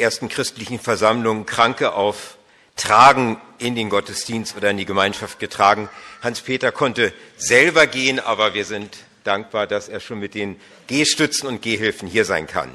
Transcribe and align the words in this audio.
ersten 0.00 0.28
christlichen 0.28 0.78
Versammlungen 0.78 1.46
Kranke 1.46 1.92
auf 1.92 2.36
Tragen 2.76 3.40
in 3.58 3.74
den 3.74 3.90
Gottesdienst 3.90 4.56
oder 4.56 4.70
in 4.70 4.78
die 4.78 4.86
Gemeinschaft 4.86 5.38
getragen. 5.38 5.88
Hans-Peter 6.22 6.72
konnte 6.72 7.12
selber 7.36 7.86
gehen, 7.86 8.18
aber 8.18 8.54
wir 8.54 8.64
sind 8.64 8.98
dankbar, 9.24 9.66
dass 9.66 9.88
er 9.88 10.00
schon 10.00 10.18
mit 10.18 10.34
den 10.34 10.58
Gehstützen 10.86 11.46
und 11.46 11.60
Gehhilfen 11.60 12.08
hier 12.08 12.24
sein 12.24 12.46
kann. 12.46 12.70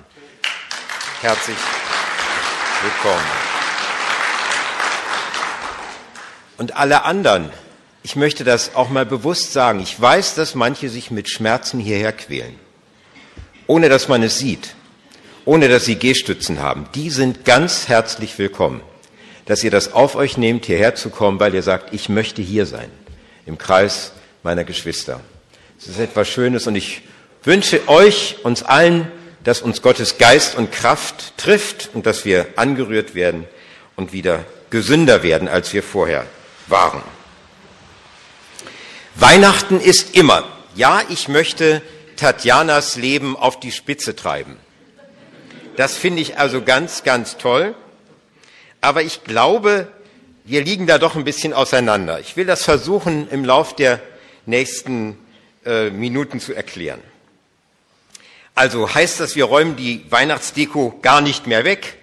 Herzlich 1.21 1.57
willkommen. 2.83 3.25
Und 6.57 6.77
alle 6.77 7.03
anderen, 7.03 7.51
ich 8.03 8.15
möchte 8.15 8.43
das 8.43 8.75
auch 8.75 8.89
mal 8.89 9.05
bewusst 9.05 9.51
sagen. 9.53 9.79
Ich 9.79 9.99
weiß, 9.99 10.35
dass 10.35 10.53
manche 10.53 10.89
sich 10.89 11.09
mit 11.09 11.29
Schmerzen 11.29 11.79
hierher 11.79 12.13
quälen, 12.13 12.59
ohne 13.65 13.89
dass 13.89 14.07
man 14.07 14.21
es 14.21 14.37
sieht, 14.37 14.74
ohne 15.45 15.69
dass 15.69 15.85
sie 15.85 15.95
Gehstützen 15.95 16.61
haben. 16.61 16.87
Die 16.95 17.09
sind 17.09 17.45
ganz 17.45 17.87
herzlich 17.87 18.37
willkommen, 18.37 18.81
dass 19.45 19.63
ihr 19.63 19.71
das 19.71 19.93
auf 19.93 20.15
euch 20.15 20.37
nehmt, 20.37 20.65
hierher 20.65 20.95
zu 20.95 21.09
kommen, 21.09 21.39
weil 21.39 21.53
ihr 21.53 21.63
sagt, 21.63 21.93
ich 21.93 22.09
möchte 22.09 22.41
hier 22.41 22.65
sein, 22.65 22.89
im 23.45 23.57
Kreis 23.57 24.11
meiner 24.43 24.63
Geschwister. 24.63 25.21
Es 25.79 25.87
ist 25.87 25.99
etwas 25.99 26.27
Schönes 26.27 26.67
und 26.67 26.75
ich 26.75 27.03
wünsche 27.43 27.87
euch, 27.87 28.37
uns 28.43 28.63
allen, 28.63 29.11
dass 29.43 29.61
uns 29.61 29.83
Gottes 29.83 30.17
Geist 30.17 30.55
und 30.55 30.71
Kraft 30.71 31.37
trifft 31.37 31.91
und 31.93 32.07
dass 32.07 32.25
wir 32.25 32.47
angerührt 32.55 33.13
werden 33.13 33.45
und 33.95 34.11
wieder 34.11 34.43
gesünder 34.71 35.21
werden, 35.21 35.47
als 35.47 35.71
wir 35.73 35.83
vorher 35.83 36.25
waren. 36.67 37.03
Weihnachten 39.13 39.79
ist 39.79 40.15
immer, 40.15 40.43
ja, 40.75 41.01
ich 41.09 41.27
möchte 41.27 41.81
Tatjanas 42.17 42.95
Leben 42.95 43.37
auf 43.37 43.59
die 43.59 43.71
Spitze 43.71 44.15
treiben. 44.15 44.57
Das 45.75 45.97
finde 45.97 46.21
ich 46.21 46.37
also 46.37 46.61
ganz, 46.61 47.03
ganz 47.03 47.37
toll. 47.37 47.75
Aber 48.81 49.03
ich 49.03 49.23
glaube, 49.23 49.87
wir 50.43 50.63
liegen 50.63 50.87
da 50.87 50.97
doch 50.97 51.15
ein 51.15 51.23
bisschen 51.23 51.53
auseinander. 51.53 52.19
Ich 52.19 52.37
will 52.37 52.45
das 52.45 52.63
versuchen, 52.63 53.27
im 53.29 53.43
Lauf 53.43 53.75
der 53.75 53.99
nächsten 54.45 55.17
äh, 55.65 55.89
Minuten 55.89 56.39
zu 56.39 56.53
erklären. 56.53 57.01
Also 58.53 58.93
heißt 58.93 59.19
das, 59.19 59.35
wir 59.35 59.45
räumen 59.45 59.75
die 59.75 60.05
Weihnachtsdeko 60.09 60.99
gar 61.01 61.21
nicht 61.21 61.47
mehr 61.47 61.65
weg? 61.65 61.97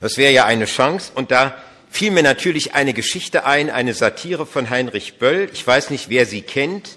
Das 0.00 0.16
wäre 0.16 0.32
ja 0.32 0.46
eine 0.46 0.64
Chance. 0.64 1.12
Und 1.14 1.30
da 1.30 1.54
fiel 1.90 2.10
mir 2.10 2.22
natürlich 2.22 2.74
eine 2.74 2.94
Geschichte 2.94 3.44
ein, 3.44 3.68
eine 3.68 3.92
Satire 3.92 4.46
von 4.46 4.70
Heinrich 4.70 5.18
Böll. 5.18 5.50
Ich 5.52 5.66
weiß 5.66 5.90
nicht, 5.90 6.08
wer 6.08 6.24
sie 6.24 6.42
kennt. 6.42 6.96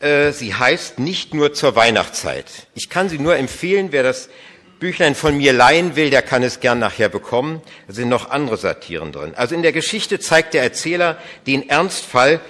Äh, 0.00 0.32
sie 0.32 0.54
heißt 0.54 0.98
Nicht 0.98 1.32
nur 1.34 1.54
zur 1.54 1.76
Weihnachtszeit. 1.76 2.46
Ich 2.74 2.90
kann 2.90 3.08
sie 3.08 3.18
nur 3.18 3.36
empfehlen, 3.36 3.92
wer 3.92 4.02
das 4.02 4.28
Büchlein 4.80 5.14
von 5.14 5.36
mir 5.36 5.52
leihen 5.52 5.94
will, 5.94 6.08
der 6.08 6.22
kann 6.22 6.42
es 6.42 6.60
gern 6.60 6.78
nachher 6.78 7.10
bekommen. 7.10 7.60
Da 7.86 7.92
sind 7.92 8.08
noch 8.08 8.30
andere 8.30 8.56
Satiren 8.56 9.12
drin. 9.12 9.34
Also 9.36 9.54
in 9.54 9.62
der 9.62 9.72
Geschichte 9.72 10.18
zeigt 10.18 10.54
der 10.54 10.62
Erzähler 10.62 11.18
den 11.46 11.68
Ernstfall, 11.68 12.40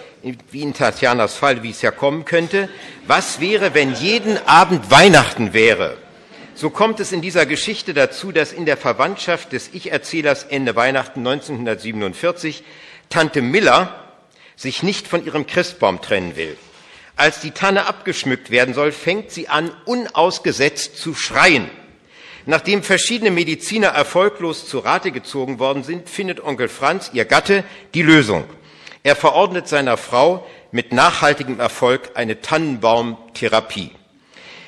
wie 0.51 0.63
in 0.63 0.73
Tatjanas 0.73 1.35
Fall, 1.35 1.65
wie 1.65 1.71
es 1.71 1.83
ja 1.83 1.91
kommen 1.91 2.25
könnte. 2.25 2.69
Was 3.09 3.41
wäre, 3.41 3.75
wenn 3.75 3.95
jeden 3.95 4.39
Abend 4.47 4.93
Weihnachten 4.93 5.53
wäre? 5.53 5.97
So 6.55 6.71
kommt 6.71 7.01
es 7.01 7.11
in 7.11 7.21
dieser 7.21 7.47
Geschichte 7.47 7.95
dazu, 7.95 8.31
dass 8.31 8.53
in 8.53 8.65
der 8.65 8.77
Verwandtschaft 8.77 9.53
des 9.53 9.71
Ich-Erzählers 9.73 10.45
Ende 10.45 10.77
Weihnachten 10.77 11.27
1947 11.27 12.63
Tante 13.09 13.43
Miller 13.43 14.05
sich 14.55 14.85
nicht 14.85 15.09
von 15.09 15.25
ihrem 15.25 15.49
Christbaum 15.49 16.01
trennen 16.01 16.37
will. 16.37 16.57
Als 17.17 17.41
die 17.41 17.51
Tanne 17.51 17.87
abgeschmückt 17.87 18.51
werden 18.51 18.73
soll, 18.73 18.93
fängt 18.93 19.33
sie 19.33 19.49
an, 19.49 19.73
unausgesetzt 19.85 20.97
zu 20.97 21.15
schreien. 21.15 21.69
Nachdem 22.47 22.83
verschiedene 22.83 23.31
Mediziner 23.31 23.89
erfolglos 23.89 24.67
zu 24.67 24.79
Rate 24.79 25.13
gezogen 25.13 25.59
worden 25.59 25.83
sind, 25.83 26.09
findet 26.09 26.43
Onkel 26.43 26.69
Franz, 26.69 27.11
ihr 27.13 27.25
Gatte, 27.25 27.65
die 27.95 28.03
Lösung. 28.03 28.45
Er 29.03 29.17
verordnet 29.17 29.69
seiner 29.69 29.97
Frau 29.97 30.47
mit 30.73 30.93
nachhaltigem 30.93 31.61
Erfolg 31.61 32.11
eine 32.15 32.41
Tannenbaumtherapie. 32.41 33.91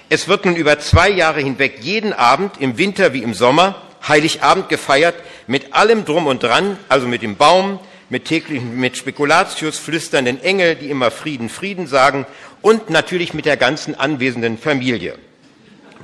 Es 0.09 0.29
wird 0.29 0.45
nun 0.45 0.57
über 0.57 0.79
zwei 0.79 1.09
Jahre 1.09 1.41
hinweg 1.41 1.79
jeden 1.81 2.13
Abend, 2.13 2.61
im 2.61 2.77
Winter 2.77 3.15
wie 3.15 3.23
im 3.23 3.35
Sommer, 3.35 3.81
Heiligabend 4.07 4.69
gefeiert, 4.69 5.15
mit 5.47 5.75
allem 5.75 6.05
drum 6.05 6.27
und 6.27 6.43
dran, 6.43 6.77
also 6.89 7.07
mit 7.07 7.23
dem 7.23 7.37
Baum, 7.37 7.79
mit 8.11 8.27
täglichen, 8.27 8.79
mit 8.79 8.97
Spekulatius, 8.97 9.79
flüsternden 9.79 10.43
Engel, 10.43 10.75
die 10.75 10.91
immer 10.91 11.11
Frieden, 11.11 11.49
Frieden 11.49 11.87
sagen 11.87 12.27
und 12.61 12.91
natürlich 12.91 13.33
mit 13.33 13.47
der 13.47 13.57
ganzen 13.57 13.95
anwesenden 13.95 14.59
Familie. 14.59 15.19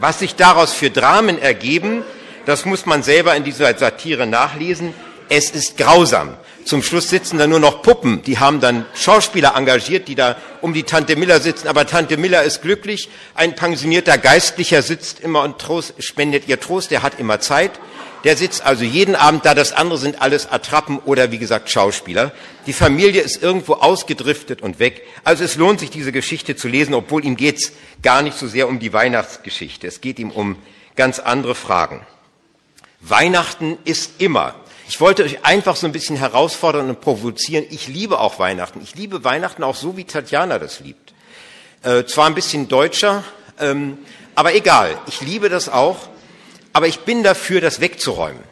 Was 0.00 0.20
sich 0.20 0.36
daraus 0.36 0.72
für 0.72 0.90
Dramen 0.90 1.40
ergeben, 1.40 2.04
das 2.46 2.64
muss 2.64 2.86
man 2.86 3.02
selber 3.02 3.34
in 3.34 3.42
dieser 3.42 3.76
Satire 3.76 4.26
nachlesen. 4.26 4.94
Es 5.28 5.50
ist 5.50 5.76
grausam. 5.76 6.36
Zum 6.64 6.82
Schluss 6.82 7.10
sitzen 7.10 7.38
da 7.38 7.46
nur 7.46 7.58
noch 7.58 7.82
Puppen. 7.82 8.22
Die 8.22 8.38
haben 8.38 8.60
dann 8.60 8.86
Schauspieler 8.94 9.56
engagiert, 9.56 10.06
die 10.06 10.14
da 10.14 10.36
um 10.60 10.72
die 10.72 10.84
Tante 10.84 11.16
Miller 11.16 11.40
sitzen. 11.40 11.66
Aber 11.66 11.86
Tante 11.86 12.16
Miller 12.16 12.44
ist 12.44 12.62
glücklich. 12.62 13.08
Ein 13.34 13.56
pensionierter 13.56 14.18
Geistlicher 14.18 14.82
sitzt 14.82 15.20
immer 15.20 15.42
und 15.42 15.58
Trost, 15.58 15.94
spendet 15.98 16.46
ihr 16.46 16.60
Trost. 16.60 16.90
Der 16.90 17.02
hat 17.02 17.18
immer 17.18 17.40
Zeit. 17.40 17.72
Der 18.24 18.36
sitzt 18.36 18.62
also 18.62 18.84
jeden 18.84 19.14
Abend 19.14 19.44
da. 19.44 19.54
Das 19.54 19.72
andere 19.72 19.98
sind 19.98 20.20
alles 20.20 20.50
Attrappen 20.50 20.98
oder 20.98 21.30
wie 21.30 21.38
gesagt 21.38 21.70
Schauspieler. 21.70 22.32
Die 22.66 22.72
Familie 22.72 23.22
ist 23.22 23.42
irgendwo 23.42 23.74
ausgedriftet 23.74 24.62
und 24.62 24.78
weg. 24.78 25.06
Also 25.24 25.44
es 25.44 25.56
lohnt 25.56 25.80
sich, 25.80 25.90
diese 25.90 26.12
Geschichte 26.12 26.56
zu 26.56 26.68
lesen, 26.68 26.94
obwohl 26.94 27.24
ihm 27.24 27.36
geht's 27.36 27.72
gar 28.02 28.22
nicht 28.22 28.36
so 28.36 28.46
sehr 28.48 28.68
um 28.68 28.78
die 28.78 28.92
Weihnachtsgeschichte. 28.92 29.86
Es 29.86 30.00
geht 30.00 30.18
ihm 30.18 30.30
um 30.30 30.56
ganz 30.96 31.18
andere 31.18 31.54
Fragen. 31.54 32.06
Weihnachten 33.00 33.78
ist 33.84 34.20
immer 34.20 34.54
ich 34.88 35.02
wollte 35.02 35.22
euch 35.22 35.44
einfach 35.44 35.76
so 35.76 35.86
ein 35.86 35.92
bisschen 35.92 36.16
herausfordern 36.16 36.88
und 36.88 37.02
provozieren. 37.02 37.66
Ich 37.68 37.88
liebe 37.88 38.18
auch 38.20 38.38
Weihnachten. 38.38 38.80
Ich 38.82 38.94
liebe 38.94 39.22
Weihnachten 39.22 39.62
auch 39.62 39.74
so, 39.74 39.98
wie 39.98 40.04
Tatjana 40.04 40.58
das 40.58 40.80
liebt. 40.80 41.12
Äh, 41.82 42.04
zwar 42.04 42.26
ein 42.26 42.34
bisschen 42.34 42.68
deutscher, 42.68 43.22
ähm, 43.60 43.98
aber 44.34 44.54
egal. 44.54 44.96
Ich 45.06 45.20
liebe 45.20 45.50
das 45.50 45.68
auch. 45.68 46.08
Aber 46.72 46.86
ich 46.86 47.00
bin 47.00 47.22
dafür, 47.22 47.60
das 47.60 47.80
wegzuräumen. 47.80 48.42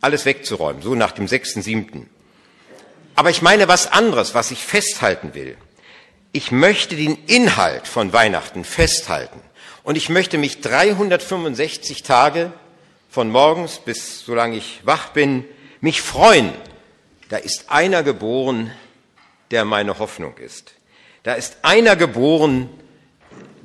Alles 0.00 0.24
wegzuräumen. 0.24 0.82
So 0.82 0.94
nach 0.94 1.12
dem 1.12 1.26
6.7. 1.26 2.06
Aber 3.14 3.30
ich 3.30 3.42
meine 3.42 3.68
was 3.68 3.90
anderes, 3.90 4.34
was 4.34 4.50
ich 4.50 4.64
festhalten 4.64 5.34
will. 5.34 5.56
Ich 6.32 6.50
möchte 6.50 6.96
den 6.96 7.16
Inhalt 7.26 7.88
von 7.88 8.12
Weihnachten 8.12 8.64
festhalten. 8.64 9.40
Und 9.82 9.96
ich 9.96 10.08
möchte 10.08 10.36
mich 10.36 10.60
365 10.60 12.02
Tage 12.02 12.52
von 13.08 13.30
morgens 13.30 13.78
bis 13.78 14.24
solange 14.24 14.56
ich 14.56 14.80
wach 14.84 15.10
bin 15.10 15.44
mich 15.80 16.02
freuen, 16.02 16.52
da 17.28 17.36
ist 17.36 17.70
einer 17.70 18.02
geboren, 18.02 18.72
der 19.50 19.64
meine 19.64 19.98
Hoffnung 19.98 20.36
ist. 20.38 20.72
Da 21.22 21.34
ist 21.34 21.58
einer 21.62 21.96
geboren, 21.96 22.68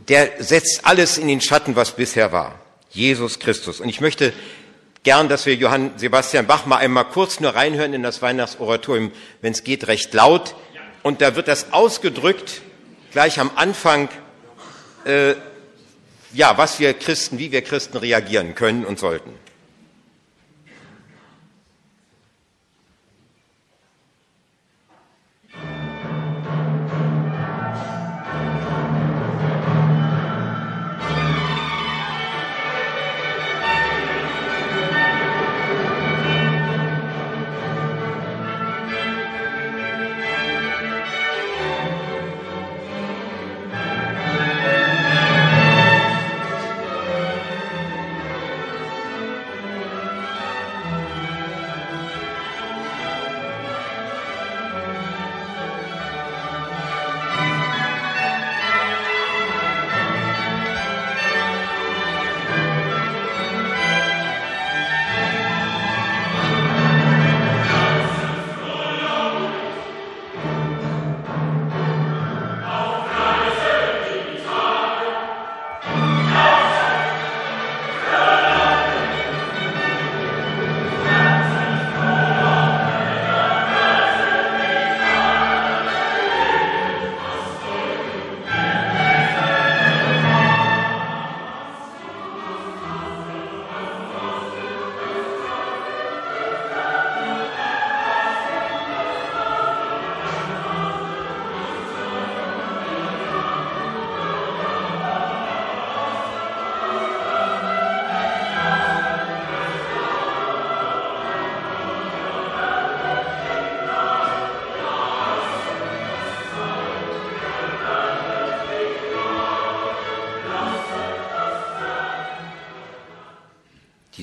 der 0.08 0.32
setzt 0.40 0.86
alles 0.86 1.18
in 1.18 1.28
den 1.28 1.42
Schatten, 1.42 1.76
was 1.76 1.96
bisher 1.96 2.32
war. 2.32 2.61
Jesus 2.92 3.40
Christus. 3.40 3.80
Und 3.80 3.90
ich 3.90 4.02
möchte 4.02 4.34
gern, 5.04 5.30
dass 5.30 5.46
wir 5.46 5.56
Johann 5.56 5.98
Sebastian 5.98 6.48
Bach 6.48 6.66
mal 6.66 6.78
einmal 6.78 7.06
kurz 7.06 7.40
nur 7.40 7.56
reinhören 7.56 7.94
in 7.94 8.04
das 8.04 8.22
Weihnachtsoratorium, 8.22 9.12
wenn 9.42 9.54
es 9.54 9.64
geht, 9.64 9.88
recht 9.88 10.14
laut. 10.14 10.56
Und 11.04 11.22
da 11.22 11.36
wird 11.36 11.48
das 11.48 11.74
ausgedrückt, 11.74 12.62
gleich 13.12 13.40
am 13.40 13.52
Anfang, 13.56 14.10
äh, 15.06 15.34
ja, 16.34 16.58
was 16.58 16.80
wir 16.80 16.94
Christen, 16.94 17.40
wie 17.40 17.52
wir 17.52 17.62
Christen 17.62 17.98
reagieren 17.98 18.56
können 18.56 18.86
und 18.86 19.00
sollten. 19.00 19.32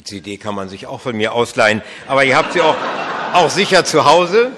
CD 0.08 0.38
kann 0.38 0.54
man 0.54 0.68
sich 0.68 0.86
auch 0.86 1.00
von 1.00 1.16
mir 1.16 1.32
ausleihen, 1.32 1.82
aber 2.06 2.24
ihr 2.24 2.36
habt 2.36 2.54
sie 2.54 2.60
auch, 2.60 2.76
auch 3.34 3.50
sicher 3.50 3.84
zu 3.84 4.04
Hause. 4.04 4.50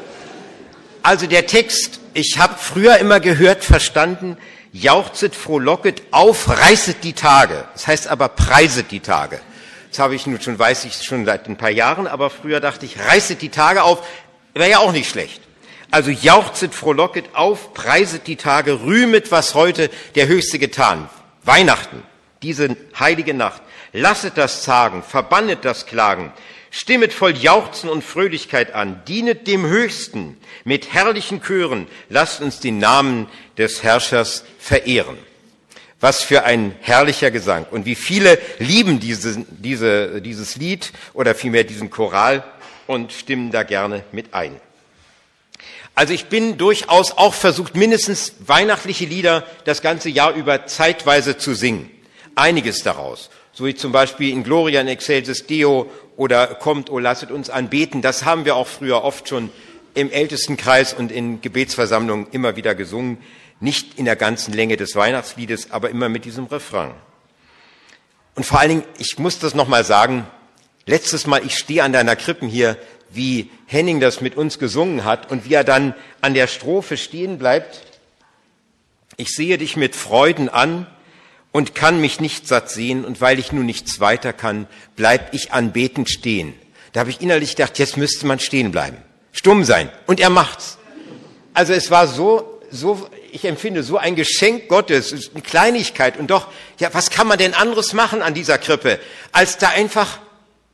Also 1.02 1.26
der 1.26 1.46
Text, 1.46 2.00
ich 2.14 2.38
habe 2.38 2.54
früher 2.58 2.98
immer 2.98 3.20
gehört, 3.20 3.64
verstanden, 3.64 4.36
jauchzet, 4.72 5.34
frohlocket, 5.34 6.02
aufreißet 6.12 7.02
die 7.02 7.14
Tage. 7.14 7.64
Das 7.72 7.86
heißt 7.86 8.08
aber 8.08 8.28
preiset 8.28 8.90
die 8.90 9.00
Tage. 9.00 9.40
Das 9.90 9.98
habe 9.98 10.14
ich 10.14 10.26
nun 10.26 10.40
schon, 10.40 10.58
weiß 10.58 10.84
ich 10.84 11.02
schon 11.02 11.24
seit 11.24 11.48
ein 11.48 11.56
paar 11.56 11.70
Jahren, 11.70 12.06
aber 12.06 12.30
früher 12.30 12.60
dachte 12.60 12.86
ich, 12.86 12.98
reißet 13.00 13.42
die 13.42 13.48
Tage 13.48 13.82
auf, 13.82 14.06
wäre 14.54 14.70
ja 14.70 14.78
auch 14.78 14.92
nicht 14.92 15.10
schlecht. 15.10 15.42
Also 15.90 16.12
jauchzet, 16.12 16.72
frohlocket 16.72 17.34
auf, 17.34 17.74
preiset 17.74 18.28
die 18.28 18.36
Tage, 18.36 18.82
rühmet, 18.82 19.32
was 19.32 19.54
heute 19.54 19.90
der 20.14 20.28
Höchste 20.28 20.60
getan. 20.60 21.08
Weihnachten, 21.42 22.04
diese 22.42 22.76
heilige 22.98 23.34
Nacht. 23.34 23.62
Lasset 23.92 24.36
das 24.36 24.62
Zagen, 24.62 25.02
verbannet 25.02 25.64
das 25.64 25.86
Klagen, 25.86 26.32
stimmet 26.70 27.12
voll 27.12 27.36
Jauchzen 27.36 27.90
und 27.90 28.04
Fröhlichkeit 28.04 28.74
an, 28.74 29.02
dienet 29.06 29.46
dem 29.46 29.66
Höchsten 29.66 30.36
mit 30.64 30.92
herrlichen 30.92 31.42
Chören, 31.42 31.88
lasst 32.08 32.40
uns 32.40 32.60
den 32.60 32.78
Namen 32.78 33.28
des 33.58 33.82
Herrschers 33.82 34.44
verehren. 34.58 35.18
Was 35.98 36.22
für 36.22 36.44
ein 36.44 36.74
herrlicher 36.80 37.30
Gesang. 37.30 37.66
Und 37.70 37.84
wie 37.84 37.94
viele 37.94 38.38
lieben 38.58 39.00
diese, 39.00 39.44
diese, 39.48 40.22
dieses 40.22 40.56
Lied 40.56 40.92
oder 41.12 41.34
vielmehr 41.34 41.64
diesen 41.64 41.90
Choral 41.90 42.42
und 42.86 43.12
stimmen 43.12 43.50
da 43.50 43.64
gerne 43.64 44.04
mit 44.10 44.32
ein. 44.32 44.58
Also 45.94 46.14
ich 46.14 46.26
bin 46.26 46.56
durchaus 46.56 47.12
auch 47.12 47.34
versucht, 47.34 47.76
mindestens 47.76 48.34
weihnachtliche 48.46 49.04
Lieder 49.04 49.46
das 49.64 49.82
ganze 49.82 50.08
Jahr 50.08 50.32
über 50.32 50.64
zeitweise 50.64 51.36
zu 51.36 51.54
singen. 51.54 51.90
Einiges 52.34 52.82
daraus. 52.82 53.28
So 53.60 53.66
wie 53.66 53.74
zum 53.74 53.92
Beispiel 53.92 54.32
in 54.32 54.42
Gloria 54.42 54.80
in 54.80 54.88
Excelsis 54.88 55.44
Deo 55.44 55.90
oder 56.16 56.46
Kommt, 56.46 56.88
o 56.88 56.98
lasset 56.98 57.30
uns 57.30 57.50
anbeten. 57.50 58.00
Das 58.00 58.24
haben 58.24 58.46
wir 58.46 58.56
auch 58.56 58.66
früher 58.66 59.04
oft 59.04 59.28
schon 59.28 59.50
im 59.92 60.10
Ältestenkreis 60.10 60.94
und 60.94 61.12
in 61.12 61.42
Gebetsversammlungen 61.42 62.28
immer 62.30 62.56
wieder 62.56 62.74
gesungen. 62.74 63.18
Nicht 63.60 63.98
in 63.98 64.06
der 64.06 64.16
ganzen 64.16 64.54
Länge 64.54 64.78
des 64.78 64.96
Weihnachtsliedes, 64.96 65.72
aber 65.72 65.90
immer 65.90 66.08
mit 66.08 66.24
diesem 66.24 66.46
Refrain. 66.46 66.92
Und 68.34 68.46
vor 68.46 68.60
allen 68.60 68.70
Dingen, 68.70 68.84
ich 68.96 69.18
muss 69.18 69.38
das 69.38 69.54
nochmal 69.54 69.84
sagen, 69.84 70.26
letztes 70.86 71.26
Mal, 71.26 71.44
ich 71.44 71.58
stehe 71.58 71.84
an 71.84 71.92
deiner 71.92 72.16
Krippen 72.16 72.48
hier, 72.48 72.78
wie 73.10 73.50
Henning 73.66 74.00
das 74.00 74.22
mit 74.22 74.38
uns 74.38 74.58
gesungen 74.58 75.04
hat 75.04 75.30
und 75.30 75.44
wie 75.44 75.52
er 75.52 75.64
dann 75.64 75.94
an 76.22 76.32
der 76.32 76.46
Strophe 76.46 76.96
stehen 76.96 77.36
bleibt. 77.36 77.82
Ich 79.18 79.34
sehe 79.36 79.58
dich 79.58 79.76
mit 79.76 79.94
Freuden 79.94 80.48
an 80.48 80.86
und 81.52 81.74
kann 81.74 82.00
mich 82.00 82.20
nicht 82.20 82.46
satt 82.46 82.70
sehen 82.70 83.04
und 83.04 83.20
weil 83.20 83.38
ich 83.38 83.52
nun 83.52 83.66
nichts 83.66 84.00
weiter 84.00 84.32
kann, 84.32 84.66
bleib 84.96 85.34
ich 85.34 85.52
anbetend 85.52 86.08
stehen. 86.08 86.54
Da 86.92 87.00
habe 87.00 87.10
ich 87.10 87.20
innerlich 87.20 87.56
gedacht, 87.56 87.78
jetzt 87.78 87.96
müsste 87.96 88.26
man 88.26 88.40
stehen 88.40 88.70
bleiben, 88.70 88.96
stumm 89.32 89.64
sein. 89.64 89.90
Und 90.06 90.20
er 90.20 90.30
macht's. 90.30 90.78
Also 91.54 91.72
es 91.72 91.90
war 91.90 92.06
so, 92.06 92.60
so 92.70 93.08
ich 93.32 93.44
empfinde 93.44 93.82
so 93.82 93.96
ein 93.96 94.16
Geschenk 94.16 94.68
Gottes, 94.68 95.30
eine 95.32 95.42
Kleinigkeit 95.42 96.18
und 96.18 96.30
doch, 96.30 96.48
ja, 96.78 96.92
was 96.92 97.10
kann 97.10 97.26
man 97.26 97.38
denn 97.38 97.54
anderes 97.54 97.92
machen 97.92 98.22
an 98.22 98.34
dieser 98.34 98.58
Krippe, 98.58 98.98
als 99.32 99.58
da 99.58 99.68
einfach 99.70 100.18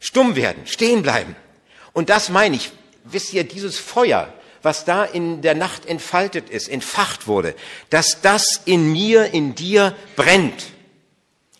stumm 0.01 0.37
werden, 0.37 0.67
stehen 0.67 1.03
bleiben. 1.03 1.37
Und 1.93 2.11
das 2.11 2.29
meine 2.29 2.57
ich, 2.57 2.73
wisst 3.05 3.33
ihr, 3.33 3.45
dieses 3.45 3.79
Feuer, 3.79 4.33
was 4.67 4.85
da 4.85 5.05
in 5.05 5.43
der 5.43 5.55
Nacht 5.55 5.87
entfaltet 5.87 6.51
ist, 6.51 6.69
entfacht 6.69 7.29
wurde, 7.29 7.55
dass 7.89 8.21
das 8.21 8.61
in 8.65 8.91
mir, 8.91 9.33
in 9.33 9.55
dir 9.55 9.95
brennt. 10.17 10.65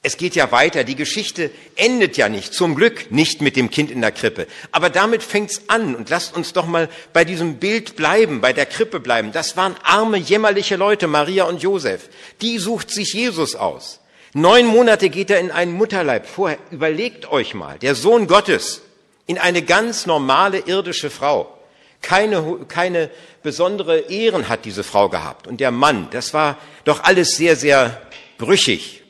Es 0.03 0.17
geht 0.17 0.35
ja 0.35 0.51
weiter, 0.51 0.83
die 0.83 0.97
Geschichte 0.97 1.53
endet 1.77 2.17
ja 2.17 2.29
nicht, 2.29 2.53
zum 2.53 2.75
Glück 2.75 3.13
nicht 3.13 3.43
mit 3.43 3.55
dem 3.55 3.71
Kind 3.71 3.93
in 3.93 4.01
der 4.01 4.11
Krippe. 4.11 4.49
Aber 4.73 4.91
damit 4.91 5.23
fängt's 5.23 5.63
an 5.69 5.95
und 5.95 6.11
lasst 6.11 6.37
uns 6.37 6.53
doch 6.53 6.67
mal 6.67 6.89
bei 7.13 7.25
diesem 7.25 7.59
Bild 7.59 7.95
bleiben, 7.95 8.41
bei 8.41 8.53
der 8.53 8.67
Krippe 8.67 8.99
bleiben. 8.99 9.31
Das 9.31 9.57
waren 9.57 9.77
arme, 9.85 10.17
jämmerliche 10.17 10.75
Leute, 10.75 11.07
Maria 11.07 11.45
und 11.45 11.63
Josef. 11.63 12.09
Die 12.41 12.59
sucht 12.59 12.91
sich 12.91 13.13
Jesus 13.15 13.55
aus. 13.55 14.01
Neun 14.33 14.67
Monate 14.67 15.11
geht 15.11 15.31
er 15.31 15.39
in 15.39 15.53
einen 15.53 15.75
Mutterleib 15.75 16.27
vorher. 16.27 16.59
Überlegt 16.73 17.31
euch 17.31 17.55
mal, 17.55 17.79
der 17.79 17.95
Sohn 17.95 18.27
Gottes 18.27 18.83
in 19.27 19.39
eine 19.39 19.63
ganz 19.63 20.07
normale 20.07 20.59
irdische 20.59 21.11
Frau. 21.11 21.56
Keine, 22.03 22.67
keine 22.69 23.11
besondere 23.43 23.99
Ehren 23.99 24.49
hat 24.49 24.65
diese 24.65 24.85
Frau 24.85 25.09
gehabt. 25.09 25.47
Und 25.47 25.61
der 25.61 25.71
Mann, 25.71 26.09
das 26.11 26.35
war 26.35 26.59
doch 26.85 27.03
alles 27.05 27.37
sehr, 27.37 27.57
sehr 27.57 28.01
brüchig 28.39 29.03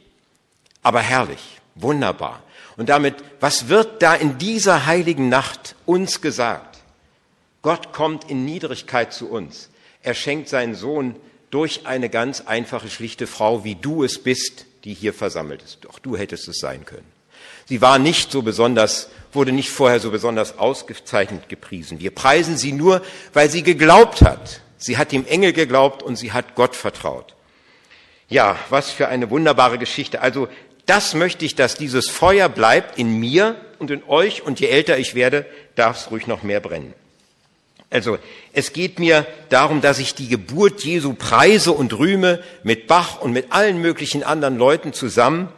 aber 0.86 1.00
herrlich, 1.00 1.40
wunderbar. 1.74 2.44
Und 2.76 2.90
damit, 2.90 3.16
was 3.40 3.68
wird 3.68 4.02
da 4.02 4.14
in 4.14 4.38
dieser 4.38 4.86
heiligen 4.86 5.28
Nacht 5.28 5.74
uns 5.84 6.20
gesagt? 6.20 6.78
Gott 7.60 7.92
kommt 7.92 8.30
in 8.30 8.44
Niedrigkeit 8.44 9.12
zu 9.12 9.28
uns. 9.28 9.68
Er 10.04 10.14
schenkt 10.14 10.48
seinen 10.48 10.76
Sohn 10.76 11.16
durch 11.50 11.88
eine 11.88 12.08
ganz 12.08 12.42
einfache, 12.42 12.88
schlichte 12.88 13.26
Frau, 13.26 13.64
wie 13.64 13.74
du 13.74 14.04
es 14.04 14.22
bist, 14.22 14.64
die 14.84 14.94
hier 14.94 15.12
versammelt 15.12 15.60
ist. 15.60 15.78
Doch 15.84 15.98
du 15.98 16.16
hättest 16.16 16.46
es 16.46 16.60
sein 16.60 16.84
können. 16.84 17.10
Sie 17.64 17.80
war 17.80 17.98
nicht 17.98 18.30
so 18.30 18.42
besonders, 18.42 19.10
wurde 19.36 19.52
nicht 19.52 19.70
vorher 19.70 20.00
so 20.00 20.10
besonders 20.10 20.58
ausgezeichnet 20.58 21.48
gepriesen. 21.48 22.00
Wir 22.00 22.10
preisen 22.10 22.56
sie 22.56 22.72
nur, 22.72 23.02
weil 23.32 23.48
sie 23.48 23.62
geglaubt 23.62 24.22
hat. 24.22 24.60
Sie 24.78 24.98
hat 24.98 25.12
dem 25.12 25.26
Engel 25.26 25.52
geglaubt 25.52 26.02
und 26.02 26.16
sie 26.16 26.32
hat 26.32 26.56
Gott 26.56 26.74
vertraut. 26.74 27.34
Ja, 28.28 28.58
was 28.70 28.90
für 28.90 29.06
eine 29.06 29.30
wunderbare 29.30 29.78
Geschichte. 29.78 30.20
Also 30.20 30.48
das 30.86 31.14
möchte 31.14 31.44
ich, 31.44 31.54
dass 31.54 31.76
dieses 31.76 32.08
Feuer 32.08 32.48
bleibt 32.48 32.98
in 32.98 33.18
mir 33.18 33.56
und 33.78 33.90
in 33.90 34.02
euch 34.08 34.42
und 34.42 34.58
je 34.58 34.66
älter 34.66 34.98
ich 34.98 35.14
werde, 35.14 35.46
darf 35.76 35.98
es 35.98 36.10
ruhig 36.10 36.26
noch 36.26 36.42
mehr 36.42 36.60
brennen. 36.60 36.94
Also 37.90 38.18
es 38.52 38.72
geht 38.72 38.98
mir 38.98 39.26
darum, 39.48 39.80
dass 39.80 39.98
ich 39.98 40.14
die 40.14 40.28
Geburt 40.28 40.82
Jesu 40.82 41.14
preise 41.14 41.72
und 41.72 41.96
rühme 41.96 42.42
mit 42.64 42.88
Bach 42.88 43.20
und 43.20 43.32
mit 43.32 43.52
allen 43.52 43.80
möglichen 43.80 44.24
anderen 44.24 44.58
Leuten 44.58 44.92
zusammen. 44.92 45.48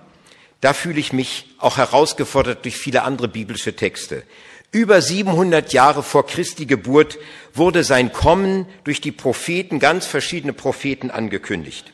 Da 0.60 0.72
fühle 0.72 0.98
ich 0.98 1.12
mich 1.12 1.46
auch 1.58 1.76
herausgefordert 1.76 2.64
durch 2.64 2.76
viele 2.76 3.02
andere 3.02 3.28
biblische 3.28 3.76
Texte. 3.76 4.24
Über 4.70 5.00
700 5.00 5.72
Jahre 5.72 6.02
vor 6.02 6.26
Christi 6.26 6.66
Geburt 6.66 7.18
wurde 7.54 7.84
sein 7.84 8.12
Kommen 8.12 8.66
durch 8.84 9.00
die 9.00 9.12
Propheten, 9.12 9.78
ganz 9.78 10.06
verschiedene 10.06 10.52
Propheten 10.52 11.10
angekündigt. 11.10 11.92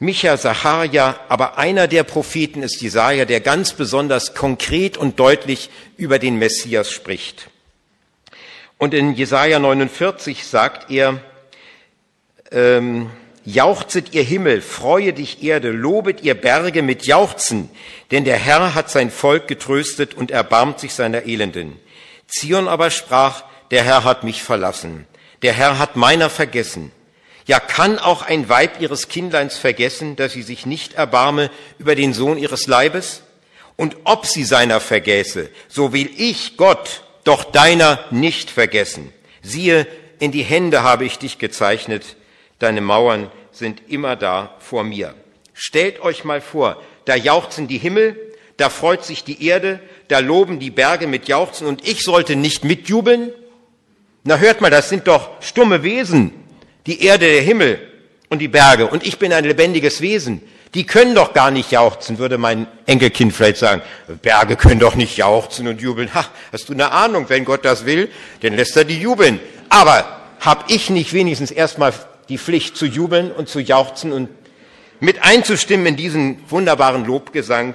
Micha, 0.00 0.36
Sacharia, 0.36 1.20
aber 1.28 1.58
einer 1.58 1.86
der 1.86 2.02
Propheten 2.02 2.64
ist 2.64 2.80
Jesaja, 2.80 3.24
der 3.24 3.40
ganz 3.40 3.74
besonders 3.74 4.34
konkret 4.34 4.96
und 4.96 5.20
deutlich 5.20 5.70
über 5.96 6.18
den 6.18 6.38
Messias 6.38 6.90
spricht. 6.90 7.48
Und 8.78 8.94
in 8.94 9.14
Jesaja 9.14 9.60
49 9.60 10.44
sagt 10.44 10.90
er, 10.90 11.20
ähm, 12.50 13.10
Jauchzet 13.44 14.14
ihr 14.14 14.22
Himmel, 14.22 14.62
freue 14.62 15.12
dich 15.12 15.42
Erde, 15.42 15.70
lobet 15.70 16.22
ihr 16.22 16.34
Berge 16.34 16.82
mit 16.82 17.06
Jauchzen, 17.06 17.68
denn 18.12 18.24
der 18.24 18.36
Herr 18.36 18.74
hat 18.74 18.88
sein 18.88 19.10
Volk 19.10 19.48
getröstet 19.48 20.14
und 20.14 20.30
erbarmt 20.30 20.78
sich 20.78 20.94
seiner 20.94 21.26
Elenden. 21.26 21.76
Zion 22.28 22.68
aber 22.68 22.90
sprach, 22.90 23.42
der 23.72 23.82
Herr 23.82 24.04
hat 24.04 24.22
mich 24.22 24.42
verlassen, 24.42 25.06
der 25.42 25.52
Herr 25.54 25.78
hat 25.78 25.96
meiner 25.96 26.30
vergessen. 26.30 26.92
Ja, 27.46 27.58
kann 27.58 27.98
auch 27.98 28.22
ein 28.22 28.48
Weib 28.48 28.80
ihres 28.80 29.08
Kindleins 29.08 29.56
vergessen, 29.56 30.14
dass 30.14 30.32
sie 30.32 30.42
sich 30.42 30.64
nicht 30.64 30.94
erbarme 30.94 31.50
über 31.78 31.96
den 31.96 32.14
Sohn 32.14 32.38
ihres 32.38 32.68
Leibes? 32.68 33.22
Und 33.74 33.96
ob 34.04 34.26
sie 34.26 34.44
seiner 34.44 34.78
vergäße, 34.78 35.50
so 35.66 35.92
will 35.92 36.08
ich, 36.16 36.56
Gott, 36.56 37.02
doch 37.24 37.42
deiner 37.42 37.98
nicht 38.10 38.50
vergessen. 38.50 39.12
Siehe, 39.42 39.88
in 40.20 40.30
die 40.30 40.44
Hände 40.44 40.84
habe 40.84 41.04
ich 41.04 41.18
dich 41.18 41.38
gezeichnet, 41.38 42.16
deine 42.62 42.80
Mauern 42.80 43.30
sind 43.50 43.82
immer 43.88 44.16
da 44.16 44.54
vor 44.58 44.84
mir. 44.84 45.14
Stellt 45.52 46.00
euch 46.00 46.24
mal 46.24 46.40
vor, 46.40 46.82
da 47.04 47.14
jauchzen 47.14 47.68
die 47.68 47.78
Himmel, 47.78 48.16
da 48.56 48.68
freut 48.68 49.04
sich 49.04 49.24
die 49.24 49.46
Erde, 49.46 49.80
da 50.08 50.20
loben 50.20 50.58
die 50.58 50.70
Berge 50.70 51.06
mit 51.06 51.28
Jauchzen 51.28 51.66
und 51.66 51.86
ich 51.86 52.04
sollte 52.04 52.36
nicht 52.36 52.64
mitjubeln? 52.64 53.30
Na 54.24 54.38
hört 54.38 54.60
mal, 54.60 54.70
das 54.70 54.88
sind 54.88 55.08
doch 55.08 55.30
stumme 55.40 55.82
Wesen 55.82 56.32
die 56.86 57.04
Erde, 57.04 57.26
der 57.26 57.42
Himmel 57.42 57.80
und 58.28 58.38
die 58.38 58.48
Berge 58.48 58.86
und 58.86 59.06
ich 59.06 59.18
bin 59.18 59.32
ein 59.32 59.44
lebendiges 59.44 60.00
Wesen. 60.00 60.42
Die 60.74 60.86
können 60.86 61.14
doch 61.14 61.34
gar 61.34 61.50
nicht 61.50 61.70
jauchzen, 61.70 62.18
würde 62.18 62.38
mein 62.38 62.66
Enkelkind 62.86 63.34
vielleicht 63.34 63.58
sagen. 63.58 63.82
Berge 64.22 64.56
können 64.56 64.80
doch 64.80 64.94
nicht 64.94 65.18
jauchzen 65.18 65.68
und 65.68 65.82
jubeln. 65.82 66.14
Ha, 66.14 66.24
hast 66.50 66.68
du 66.68 66.72
eine 66.72 66.92
Ahnung, 66.92 67.26
wenn 67.28 67.44
Gott 67.44 67.64
das 67.64 67.84
will, 67.84 68.08
dann 68.40 68.54
lässt 68.54 68.76
er 68.76 68.84
die 68.84 68.98
jubeln. 68.98 69.38
Aber 69.68 70.20
hab 70.40 70.70
ich 70.70 70.88
nicht 70.88 71.12
wenigstens 71.12 71.50
erstmal 71.50 71.92
die 72.32 72.38
Pflicht 72.38 72.78
zu 72.78 72.86
jubeln 72.86 73.30
und 73.30 73.50
zu 73.50 73.60
jauchzen 73.60 74.10
und 74.10 74.30
mit 75.00 75.22
einzustimmen 75.22 75.84
in 75.84 75.96
diesen 75.96 76.38
wunderbaren 76.48 77.04
Lobgesang, 77.04 77.74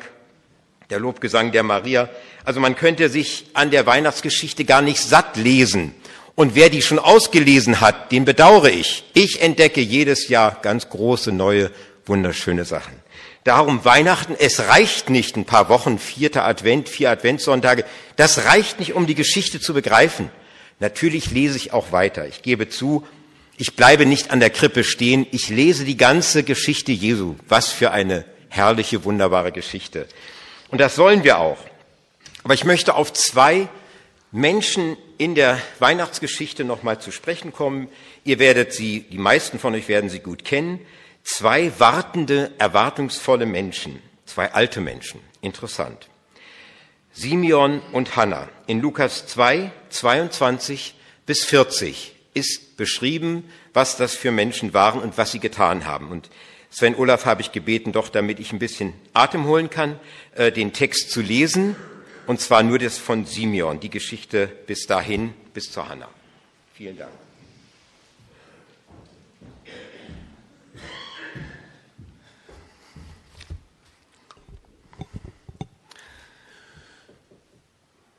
der 0.89 0.99
Lobgesang 0.99 1.51
der 1.51 1.61
Maria. 1.61 2.09
Also 2.43 2.59
man 2.59 2.75
könnte 2.75 3.07
sich 3.09 3.45
an 3.53 3.69
der 3.69 3.85
Weihnachtsgeschichte 3.85 4.65
gar 4.65 4.81
nicht 4.81 4.99
satt 4.99 5.37
lesen. 5.37 5.93
Und 6.33 6.55
wer 6.55 6.71
die 6.71 6.81
schon 6.81 6.97
ausgelesen 6.97 7.81
hat, 7.81 8.11
den 8.11 8.25
bedauere 8.25 8.71
ich. 8.71 9.03
Ich 9.13 9.43
entdecke 9.43 9.81
jedes 9.81 10.27
Jahr 10.27 10.57
ganz 10.63 10.89
große, 10.89 11.31
neue, 11.31 11.69
wunderschöne 12.07 12.65
Sachen. 12.65 12.93
darum 13.43 13.85
Weihnachten, 13.85 14.35
es 14.39 14.69
reicht 14.69 15.11
nicht 15.11 15.37
ein 15.37 15.45
paar 15.45 15.69
Wochen, 15.69 15.99
vierter 15.99 16.45
Advent, 16.45 16.89
vier 16.89 17.11
Adventssonntage, 17.11 17.85
das 18.15 18.45
reicht 18.45 18.79
nicht, 18.79 18.95
um 18.95 19.05
die 19.05 19.15
Geschichte 19.15 19.59
zu 19.59 19.75
begreifen. 19.75 20.31
Natürlich 20.79 21.29
lese 21.29 21.57
ich 21.57 21.73
auch 21.73 21.91
weiter. 21.91 22.27
Ich 22.27 22.41
gebe 22.41 22.69
zu, 22.69 23.05
ich 23.57 23.75
bleibe 23.75 24.05
nicht 24.05 24.29
an 24.29 24.39
der 24.39 24.51
Krippe 24.51 24.83
stehen, 24.83 25.25
ich 25.31 25.49
lese 25.49 25.83
die 25.83 25.97
ganze 25.97 26.43
Geschichte 26.43 26.91
Jesu. 26.91 27.35
Was 27.47 27.71
für 27.71 27.91
eine 27.91 28.23
herrliche, 28.49 29.03
wunderbare 29.03 29.51
Geschichte. 29.51 30.07
Und 30.69 30.79
das 30.79 30.95
sollen 30.95 31.23
wir 31.23 31.39
auch. 31.39 31.57
Aber 32.43 32.53
ich 32.53 32.65
möchte 32.65 32.93
auf 32.93 33.11
zwei 33.13 33.67
Menschen 34.31 34.95
in 35.17 35.33
der 35.33 35.59
Weihnachtsgeschichte 35.79 36.65
nochmal 36.65 37.01
zu 37.01 37.11
sprechen 37.11 37.51
kommen. 37.51 37.87
Ihr 38.23 38.37
werdet 38.37 38.73
sie, 38.73 39.01
die 39.01 39.17
meisten 39.17 39.57
von 39.57 39.73
euch 39.73 39.87
werden 39.87 40.11
sie 40.11 40.19
gut 40.19 40.45
kennen. 40.45 40.79
Zwei 41.23 41.71
wartende, 41.79 42.51
erwartungsvolle 42.59 43.47
Menschen, 43.47 43.99
zwei 44.25 44.51
alte 44.51 44.81
Menschen. 44.81 45.19
Interessant. 45.41 46.09
Simeon 47.11 47.81
und 47.91 48.15
Hannah. 48.15 48.49
In 48.67 48.81
Lukas 48.81 49.25
2, 49.25 49.71
22 49.89 50.93
bis 51.25 51.43
40 51.43 52.16
ist 52.37 52.77
beschrieben, 52.77 53.43
was 53.73 53.97
das 53.97 54.15
für 54.15 54.31
Menschen 54.31 54.73
waren 54.73 55.01
und 55.01 55.17
was 55.17 55.31
sie 55.31 55.39
getan 55.39 55.85
haben. 55.85 56.09
Und 56.09 56.29
Sven 56.69 56.95
Olaf 56.95 57.25
habe 57.25 57.41
ich 57.41 57.51
gebeten, 57.51 57.91
doch 57.91 58.09
damit 58.09 58.39
ich 58.39 58.53
ein 58.53 58.59
bisschen 58.59 58.93
Atem 59.13 59.45
holen 59.45 59.69
kann, 59.69 59.99
äh, 60.35 60.51
den 60.51 60.73
Text 60.73 61.11
zu 61.11 61.21
lesen. 61.21 61.75
Und 62.27 62.41
zwar 62.41 62.63
nur 62.63 62.77
das 62.77 62.97
von 62.97 63.25
Simeon, 63.25 63.79
die 63.79 63.89
Geschichte 63.89 64.47
bis 64.67 64.85
dahin, 64.85 65.33
bis 65.53 65.71
zur 65.71 65.87
Hannah. 65.87 66.09
Vielen 66.73 66.97
Dank. 66.97 67.26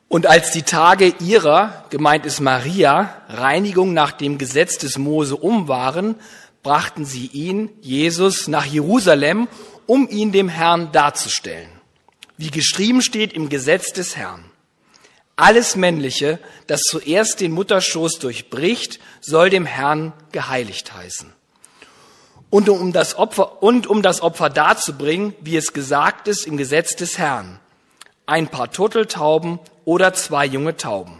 Und 0.09 0.25
als 0.25 0.49
die 0.49 0.63
Tage 0.63 1.13
ihrer, 1.19 1.85
gemeint 1.91 2.25
ist 2.25 2.41
Maria, 2.41 3.21
Reinigung 3.29 3.93
nach 3.93 4.11
dem 4.11 4.39
Gesetz 4.39 4.79
des 4.79 4.97
Mose 4.97 5.35
um 5.35 5.67
waren, 5.67 6.15
brachten 6.63 7.05
sie 7.05 7.27
ihn, 7.27 7.69
Jesus, 7.79 8.47
nach 8.47 8.65
Jerusalem, 8.65 9.47
um 9.85 10.09
ihn 10.09 10.31
dem 10.31 10.49
Herrn 10.49 10.91
darzustellen. 10.91 11.69
Wie 12.37 12.49
geschrieben 12.49 13.03
steht 13.03 13.33
im 13.33 13.49
Gesetz 13.49 13.93
des 13.93 14.17
Herrn. 14.17 14.45
Alles 15.35 15.75
Männliche, 15.75 16.39
das 16.65 16.81
zuerst 16.81 17.39
den 17.39 17.51
Mutterschoß 17.51 18.17
durchbricht, 18.17 18.99
soll 19.21 19.51
dem 19.51 19.67
Herrn 19.67 20.11
geheiligt 20.31 20.91
heißen. 20.91 21.31
Und 22.49 22.67
um 22.67 22.93
das 22.93 23.15
Opfer, 23.15 23.61
und 23.61 23.85
um 23.85 24.01
das 24.01 24.21
Opfer 24.21 24.49
darzubringen, 24.49 25.35
wie 25.41 25.55
es 25.55 25.71
gesagt 25.71 26.27
ist 26.27 26.47
im 26.47 26.57
Gesetz 26.57 26.95
des 26.95 27.19
Herrn. 27.19 27.59
Ein 28.29 28.47
paar 28.47 28.71
Turteltauben 28.71 29.59
oder 29.85 30.13
zwei 30.13 30.45
junge 30.45 30.77
Tauben. 30.77 31.19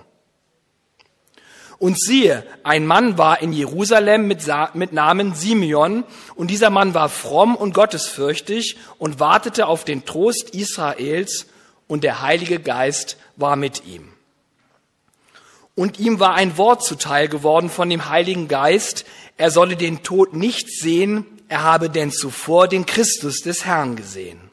Und 1.79 1.99
siehe, 1.99 2.45
ein 2.63 2.85
Mann 2.85 3.17
war 3.17 3.41
in 3.41 3.53
Jerusalem 3.53 4.27
mit, 4.27 4.45
mit, 4.73 4.91
Namen 4.91 5.33
Simeon, 5.33 6.03
und 6.35 6.51
dieser 6.51 6.69
Mann 6.69 6.93
war 6.93 7.07
fromm 7.09 7.55
und 7.55 7.73
gottesfürchtig 7.73 8.75
und 8.97 9.19
wartete 9.19 9.65
auf 9.67 9.85
den 9.85 10.05
Trost 10.05 10.49
Israels, 10.53 11.47
und 11.87 12.03
der 12.03 12.21
Heilige 12.21 12.59
Geist 12.59 13.17
war 13.37 13.55
mit 13.55 13.85
ihm. 13.85 14.13
Und 15.73 15.97
ihm 15.97 16.19
war 16.19 16.35
ein 16.35 16.57
Wort 16.57 16.83
zuteil 16.83 17.27
geworden 17.29 17.69
von 17.69 17.89
dem 17.89 18.09
Heiligen 18.09 18.47
Geist, 18.47 19.05
er 19.37 19.49
solle 19.49 19.77
den 19.77 20.03
Tod 20.03 20.33
nicht 20.33 20.69
sehen, 20.69 21.25
er 21.47 21.63
habe 21.63 21.89
denn 21.89 22.11
zuvor 22.11 22.67
den 22.67 22.85
Christus 22.85 23.41
des 23.41 23.65
Herrn 23.65 23.95
gesehen. 23.95 24.48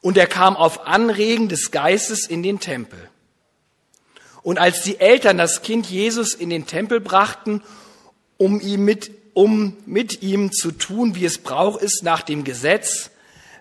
Und 0.00 0.16
er 0.16 0.26
kam 0.26 0.56
auf 0.56 0.86
Anregen 0.86 1.48
des 1.48 1.70
Geistes 1.70 2.26
in 2.26 2.42
den 2.42 2.60
Tempel. 2.60 2.98
Und 4.42 4.58
als 4.58 4.82
die 4.82 4.98
Eltern 4.98 5.36
das 5.36 5.62
Kind 5.62 5.86
Jesus 5.86 6.34
in 6.34 6.48
den 6.48 6.66
Tempel 6.66 7.00
brachten, 7.00 7.62
um 8.38 8.60
ihm 8.60 8.84
mit, 8.84 9.10
um 9.34 9.76
mit 9.84 10.22
ihm 10.22 10.52
zu 10.52 10.72
tun, 10.72 11.14
wie 11.14 11.26
es 11.26 11.38
Brauch 11.38 11.76
ist 11.76 12.02
nach 12.02 12.22
dem 12.22 12.44
Gesetz, 12.44 13.10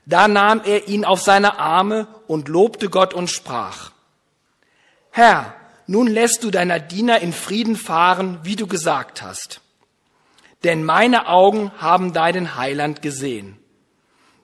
da 0.05 0.27
nahm 0.27 0.62
er 0.63 0.88
ihn 0.88 1.03
auf 1.03 1.22
seine 1.22 1.60
Arme 1.60 2.08
und 2.27 2.48
lobte 2.48 2.89
Gott 2.89 3.13
und 3.13 3.29
sprach, 3.29 3.91
Herr, 5.12 5.53
nun 5.86 6.08
lässt 6.08 6.43
du 6.43 6.51
deiner 6.51 6.79
Diener 6.79 7.19
in 7.19 7.34
Frieden 7.34 7.75
fahren, 7.75 8.39
wie 8.43 8.55
du 8.55 8.67
gesagt 8.67 9.22
hast. 9.22 9.62
Denn 10.63 10.84
meine 10.84 11.27
Augen 11.27 11.72
haben 11.77 12.13
deinen 12.13 12.55
Heiland 12.55 13.01
gesehen 13.01 13.60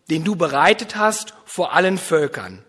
den 0.10 0.24
du 0.24 0.36
bereitet 0.36 0.96
hast 0.96 1.34
vor 1.46 1.74
allen 1.74 1.98
Völkern, 1.98 2.64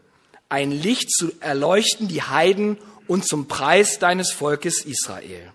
ein 0.48 0.70
Licht 0.70 1.10
zu 1.10 1.32
erleuchten 1.40 2.08
die 2.08 2.22
Heiden 2.22 2.78
und 3.06 3.26
zum 3.26 3.48
Preis 3.48 3.98
deines 3.98 4.32
Volkes 4.32 4.84
Israel. 4.84 5.52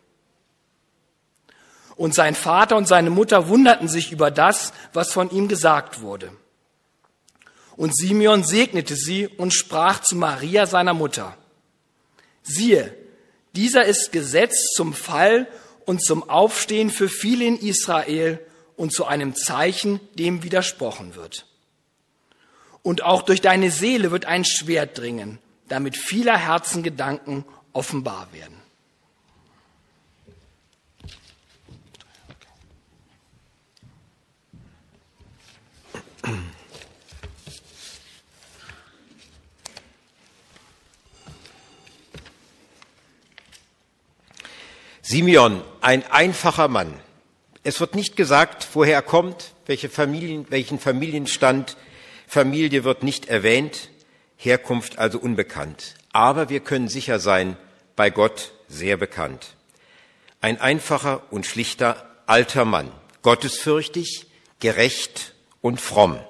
Und 1.96 2.16
sein 2.16 2.36
Vater 2.36 2.78
und 2.78 2.88
seine 2.88 3.10
Mutter 3.10 3.48
wunderten 3.48 3.88
sich 3.88 4.12
über 4.12 4.32
das, 4.32 4.74
was 4.94 5.12
von 5.12 5.30
ihm 5.30 5.48
gesagt 5.48 6.02
wurde. 6.02 6.32
Und 7.76 7.96
Simeon 7.96 8.44
segnete 8.44 8.96
sie 8.96 9.28
und 9.28 9.54
sprach 9.54 10.02
zu 10.02 10.16
Maria, 10.16 10.66
seiner 10.66 10.94
Mutter, 10.94 11.38
siehe, 12.44 12.96
dieser 13.54 13.86
ist 13.86 14.12
Gesetz 14.12 14.74
zum 14.74 14.94
Fall 14.94 15.48
und 15.86 16.04
zum 16.04 16.30
Aufstehen 16.30 16.90
für 16.90 17.10
viele 17.10 17.46
in 17.46 17.58
Israel 17.58 18.40
und 18.78 18.94
zu 18.94 19.06
einem 19.06 19.36
Zeichen, 19.36 20.00
dem 20.16 20.44
widersprochen 20.44 21.16
wird. 21.16 21.46
Und 22.84 23.04
auch 23.04 23.22
durch 23.22 23.42
deine 23.42 23.72
Seele 23.72 24.12
wird 24.12 24.26
ein 24.26 24.44
Schwert 24.44 24.98
dringen, 24.98 25.40
damit 25.68 25.96
vieler 25.96 26.38
Herzen 26.38 26.84
Gedanken 26.84 27.46
offenbar 27.74 28.28
werden. 28.34 28.62
Simeon, 45.12 45.62
ein 45.82 46.10
einfacher 46.10 46.70
Mann. 46.70 46.94
Es 47.64 47.82
wird 47.82 47.96
nicht 47.96 48.16
gesagt, 48.16 48.66
woher 48.72 48.96
er 48.96 49.02
kommt, 49.02 49.52
welche 49.66 49.90
Familien, 49.90 50.46
welchen 50.50 50.80
Familienstand 50.80 51.76
Familie 52.34 52.86
wird 52.86 53.04
nicht 53.04 53.26
erwähnt, 53.26 53.90
Herkunft 54.38 54.98
also 54.98 55.20
unbekannt. 55.20 55.96
Aber 56.14 56.48
wir 56.48 56.62
können 56.62 56.88
sicher 56.88 57.20
sein, 57.20 57.58
bei 57.98 58.10
Gott 58.10 58.54
sehr 58.70 58.96
bekannt. 58.96 59.58
Ein 60.40 60.62
einfacher 60.62 61.24
und 61.32 61.46
schlichter 61.46 62.10
alter 62.28 62.64
Mann, 62.64 62.90
gottesfürchtig, 63.22 64.28
gerecht 64.62 65.34
und 65.60 65.82
fromm. 65.82 66.22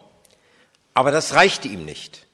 Aber 0.96 1.12
das 1.12 1.36
reichte 1.36 1.67
ihm 1.67 1.86
nicht. 1.86 2.25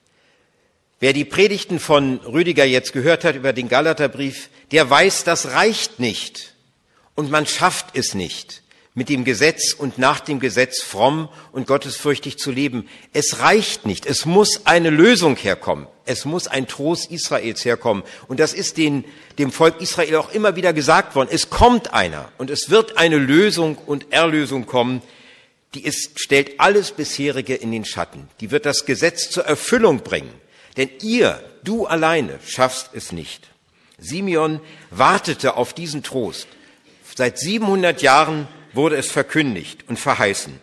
Wer 1.02 1.12
die 1.12 1.26
Predigten 1.26 1.80
von 1.80 2.20
Rüdiger 2.20 2.64
jetzt 2.64 2.94
gehört 2.94 3.26
hat 3.26 3.36
über 3.36 3.52
den 3.52 3.68
Galaterbrief, 3.68 4.50
der 4.72 4.90
weiß, 4.90 5.26
das 5.26 5.52
reicht 5.52 6.00
nicht. 6.00 6.56
Und 7.16 7.32
man 7.32 7.46
schafft 7.46 7.98
es 7.98 8.14
nicht 8.14 8.64
mit 8.98 9.10
dem 9.10 9.25
Gesetz 9.25 9.74
und 9.74 10.00
nach 10.00 10.22
dem 10.22 10.39
Gesetz 10.39 10.82
fromm 10.82 11.30
und 11.51 11.68
gottesfürchtig 11.68 12.39
zu 12.39 12.50
leben. 12.50 12.89
Es 13.13 13.42
reicht 13.42 13.86
nicht. 13.86 14.08
Es 14.08 14.25
muss 14.25 14.66
eine 14.66 14.89
Lösung 14.89 15.36
herkommen. 15.36 15.86
Es 16.06 16.25
muss 16.25 16.48
ein 16.48 16.68
Trost 16.68 17.12
Israels 17.12 17.63
herkommen. 17.63 18.01
Und 18.27 18.39
das 18.39 18.54
ist 18.54 18.75
den, 18.77 19.06
dem 19.38 19.51
Volk 19.51 19.82
Israel 19.82 20.16
auch 20.16 20.32
immer 20.32 20.56
wieder 20.56 20.74
gesagt 20.74 21.13
worden. 21.13 21.30
Es 21.32 21.51
kommt 21.51 21.94
einer 21.94 22.32
und 22.39 22.50
es 22.50 22.72
wird 22.72 22.98
eine 22.98 23.18
Lösung 23.18 23.77
und 23.77 24.12
Erlösung 24.12 24.66
kommen. 24.66 25.04
Die 25.75 25.86
ist, 25.86 26.20
stellt 26.20 26.60
alles 26.60 26.89
bisherige 26.89 27.54
in 27.54 27.72
den 27.72 27.86
Schatten. 27.86 28.27
Die 28.39 28.50
wird 28.50 28.66
das 28.66 28.88
Gesetz 28.88 29.30
zur 29.30 29.46
Erfüllung 29.46 30.00
bringen. 30.00 30.34
Denn 30.75 30.89
ihr, 31.04 31.39
du 31.63 31.86
alleine, 31.86 32.39
schaffst 32.48 32.89
es 32.94 33.12
nicht. 33.12 33.48
Simeon 34.00 34.60
wartete 34.89 35.56
auf 35.56 35.74
diesen 35.74 36.01
Trost. 36.01 36.48
Seit 37.16 37.38
700 37.38 38.01
Jahren 38.01 38.48
wurde 38.77 38.96
es 38.96 39.12
verkündigt 39.12 39.84
und 39.89 40.00
verheißen. 40.00 40.62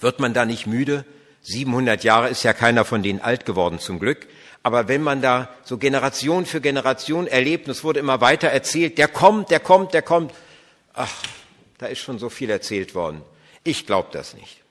Wird 0.00 0.18
man 0.18 0.34
da 0.34 0.44
nicht 0.44 0.66
müde? 0.66 1.04
700 1.42 2.02
Jahre 2.02 2.28
ist 2.28 2.42
ja 2.42 2.52
keiner 2.52 2.84
von 2.84 3.04
denen 3.04 3.20
alt 3.20 3.46
geworden 3.46 3.78
zum 3.78 4.00
Glück. 4.00 4.26
Aber 4.62 4.88
wenn 4.88 5.02
man 5.02 5.22
da 5.22 5.48
so 5.62 5.78
Generation 5.78 6.44
für 6.44 6.60
Generation 6.60 7.26
erlebt 7.26 7.66
und 7.66 7.72
es 7.72 7.84
wurde 7.84 8.00
immer 8.00 8.20
weiter 8.20 8.48
erzählt, 8.48 8.98
der 8.98 9.08
kommt, 9.08 9.50
der 9.50 9.60
kommt, 9.60 9.94
der 9.94 10.02
kommt. 10.02 10.34
Ach, 10.92 11.14
da 11.78 11.86
ist 11.86 12.00
schon 12.00 12.18
so 12.18 12.28
viel 12.28 12.50
erzählt 12.50 12.94
worden. 12.94 13.22
Ich 13.62 13.86
glaube 13.86 14.08
das 14.12 14.34
nicht. 14.34 14.62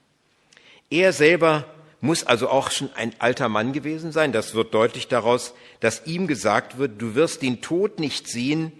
Er 0.89 1.13
selber 1.13 1.65
muss 2.01 2.25
also 2.25 2.49
auch 2.49 2.71
schon 2.71 2.91
ein 2.93 3.13
alter 3.19 3.49
Mann 3.49 3.73
gewesen 3.73 4.11
sein. 4.11 4.31
Das 4.31 4.53
wird 4.53 4.73
deutlich 4.73 5.07
daraus, 5.07 5.53
dass 5.79 6.05
ihm 6.05 6.27
gesagt 6.27 6.77
wird, 6.77 7.01
du 7.01 7.15
wirst 7.15 7.41
den 7.41 7.61
Tod 7.61 7.99
nicht 7.99 8.27
sehen, 8.27 8.71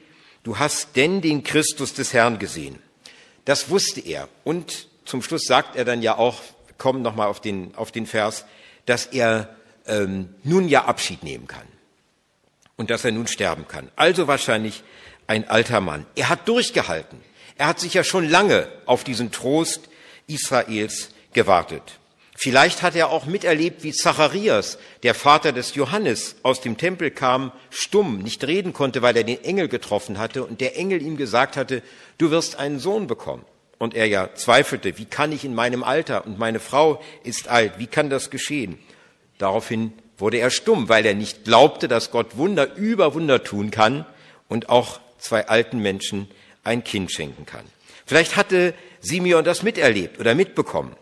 du 0.44 0.58
hast 0.58 0.96
denn 0.96 1.22
den 1.22 1.44
Christus 1.44 1.94
des 1.94 2.14
Herrn 2.14 2.40
gesehen. 2.40 2.80
Das 3.50 3.72
wusste 3.72 4.00
er. 4.00 4.30
Und 4.44 4.88
zum 5.06 5.24
Schluss 5.24 5.46
sagt 5.48 5.76
er 5.76 5.84
dann 5.84 6.04
ja 6.04 6.20
auch, 6.20 6.40
komme 6.78 7.00
nochmal 7.00 7.30
auf 7.30 7.42
den, 7.42 7.74
auf 7.74 7.92
den 7.92 8.06
Vers, 8.06 8.46
dass 8.86 9.08
er 9.08 9.56
ähm, 9.88 10.36
nun 10.44 10.70
ja 10.70 10.86
Abschied 10.86 11.24
nehmen 11.24 11.48
kann 11.48 11.66
und 12.78 12.92
dass 12.92 13.06
er 13.06 13.12
nun 13.12 13.26
sterben 13.26 13.68
kann. 13.68 13.90
Also 13.96 14.28
wahrscheinlich 14.28 14.84
ein 15.26 15.50
alter 15.50 15.82
Mann. 15.82 16.06
Er 16.16 16.30
hat 16.30 16.48
durchgehalten. 16.48 17.22
Er 17.58 17.66
hat 17.66 17.80
sich 17.80 17.96
ja 17.96 18.04
schon 18.04 18.30
lange 18.30 18.68
auf 18.86 19.04
diesen 19.04 19.32
Trost 19.32 19.90
Israels 20.28 21.10
gewartet. 21.34 21.98
Vielleicht 22.42 22.84
hat 22.84 22.96
er 22.96 23.10
auch 23.10 23.26
miterlebt, 23.26 23.84
wie 23.84 23.92
Zacharias, 23.92 24.78
der 25.04 25.14
Vater 25.14 25.52
des 25.52 25.76
Johannes, 25.76 26.38
aus 26.42 26.62
dem 26.62 26.78
Tempel 26.78 27.12
kam, 27.12 27.52
stumm, 27.70 28.20
nicht 28.20 28.48
reden 28.48 28.72
konnte, 28.72 29.02
weil 29.02 29.18
er 29.18 29.26
den 29.26 29.44
Engel 29.44 29.68
getroffen 29.68 30.18
hatte 30.18 30.46
und 30.46 30.62
der 30.62 30.78
Engel 30.78 31.02
ihm 31.02 31.18
gesagt 31.18 31.58
hatte, 31.58 31.84
du 32.18 32.32
wirst 32.32 32.58
einen 32.58 32.80
Sohn 32.80 33.08
bekommen. 33.08 33.44
Und 33.78 33.94
er 33.94 34.06
ja 34.06 34.34
zweifelte, 34.36 34.98
wie 34.98 35.04
kann 35.04 35.34
ich 35.34 35.44
in 35.44 35.54
meinem 35.54 35.84
Alter 35.84 36.26
und 36.26 36.40
meine 36.40 36.62
Frau 36.62 37.02
ist 37.26 37.50
alt, 37.50 37.74
wie 37.78 37.88
kann 37.88 38.10
das 38.10 38.30
geschehen? 38.30 38.80
Daraufhin 39.38 39.92
wurde 40.18 40.38
er 40.38 40.50
stumm, 40.50 40.88
weil 40.88 41.06
er 41.06 41.16
nicht 41.16 41.44
glaubte, 41.44 41.90
dass 41.90 42.10
Gott 42.10 42.38
Wunder 42.38 42.74
über 42.76 43.16
Wunder 43.16 43.44
tun 43.44 43.70
kann 43.70 44.06
und 44.48 44.70
auch 44.70 45.02
zwei 45.18 45.46
alten 45.50 45.80
Menschen 45.80 46.30
ein 46.64 46.86
Kind 46.86 47.12
schenken 47.12 47.46
kann. 47.46 47.66
Vielleicht 48.06 48.38
hatte 48.38 48.74
Simeon 49.02 49.44
das 49.44 49.62
miterlebt 49.62 50.22
oder 50.22 50.36
mitbekommen. 50.36 50.96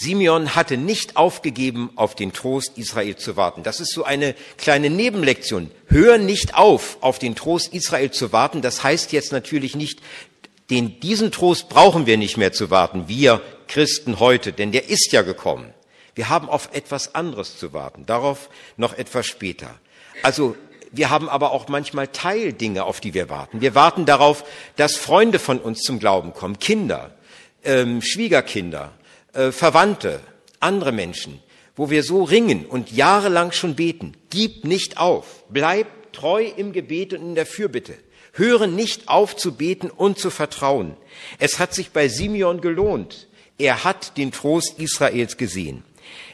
Simeon 0.00 0.54
hatte 0.56 0.78
nicht 0.78 1.18
aufgegeben, 1.18 1.90
auf 1.94 2.14
den 2.14 2.32
Trost 2.32 2.78
Israel 2.78 3.16
zu 3.16 3.36
warten. 3.36 3.62
Das 3.62 3.80
ist 3.80 3.92
so 3.92 4.02
eine 4.02 4.34
kleine 4.56 4.88
Nebenlektion. 4.88 5.70
Hör 5.88 6.16
nicht 6.16 6.54
auf, 6.54 6.96
auf 7.02 7.18
den 7.18 7.34
Trost 7.34 7.74
Israel 7.74 8.10
zu 8.10 8.32
warten. 8.32 8.62
Das 8.62 8.82
heißt 8.82 9.12
jetzt 9.12 9.30
natürlich 9.30 9.76
nicht, 9.76 10.00
den, 10.70 11.00
diesen 11.00 11.32
Trost 11.32 11.68
brauchen 11.68 12.06
wir 12.06 12.16
nicht 12.16 12.38
mehr 12.38 12.52
zu 12.52 12.70
warten, 12.70 13.08
wir 13.08 13.42
Christen 13.68 14.20
heute, 14.20 14.54
denn 14.54 14.72
der 14.72 14.88
ist 14.88 15.12
ja 15.12 15.20
gekommen. 15.20 15.74
Wir 16.14 16.30
haben 16.30 16.48
auf 16.48 16.70
etwas 16.72 17.14
anderes 17.14 17.58
zu 17.58 17.74
warten. 17.74 18.06
Darauf 18.06 18.48
noch 18.78 18.96
etwas 18.96 19.26
später. 19.26 19.78
Also 20.22 20.56
wir 20.92 21.10
haben 21.10 21.28
aber 21.28 21.52
auch 21.52 21.68
manchmal 21.68 22.08
Teildinge, 22.08 22.84
auf 22.84 23.00
die 23.00 23.12
wir 23.12 23.28
warten. 23.28 23.60
Wir 23.60 23.74
warten 23.74 24.06
darauf, 24.06 24.44
dass 24.76 24.96
Freunde 24.96 25.38
von 25.38 25.58
uns 25.58 25.80
zum 25.80 25.98
Glauben 25.98 26.32
kommen, 26.32 26.58
Kinder, 26.58 27.14
ähm, 27.64 28.00
Schwiegerkinder, 28.00 28.92
äh, 29.32 29.52
Verwandte, 29.52 30.20
andere 30.60 30.92
Menschen, 30.92 31.40
wo 31.76 31.90
wir 31.90 32.02
so 32.02 32.22
ringen 32.22 32.66
und 32.66 32.92
jahrelang 32.92 33.52
schon 33.52 33.74
beten. 33.74 34.14
Gib 34.30 34.64
nicht 34.64 34.98
auf, 34.98 35.44
bleib 35.48 36.12
treu 36.12 36.44
im 36.56 36.72
Gebet 36.72 37.14
und 37.14 37.22
in 37.22 37.34
der 37.34 37.46
Fürbitte. 37.46 37.94
Höre 38.32 38.66
nicht 38.66 39.08
auf 39.08 39.36
zu 39.36 39.54
beten 39.54 39.90
und 39.90 40.18
zu 40.18 40.30
vertrauen. 40.30 40.96
Es 41.38 41.58
hat 41.58 41.74
sich 41.74 41.90
bei 41.90 42.08
Simeon 42.08 42.60
gelohnt. 42.60 43.28
Er 43.58 43.84
hat 43.84 44.16
den 44.16 44.32
Trost 44.32 44.78
Israels 44.78 45.36
gesehen. 45.36 45.84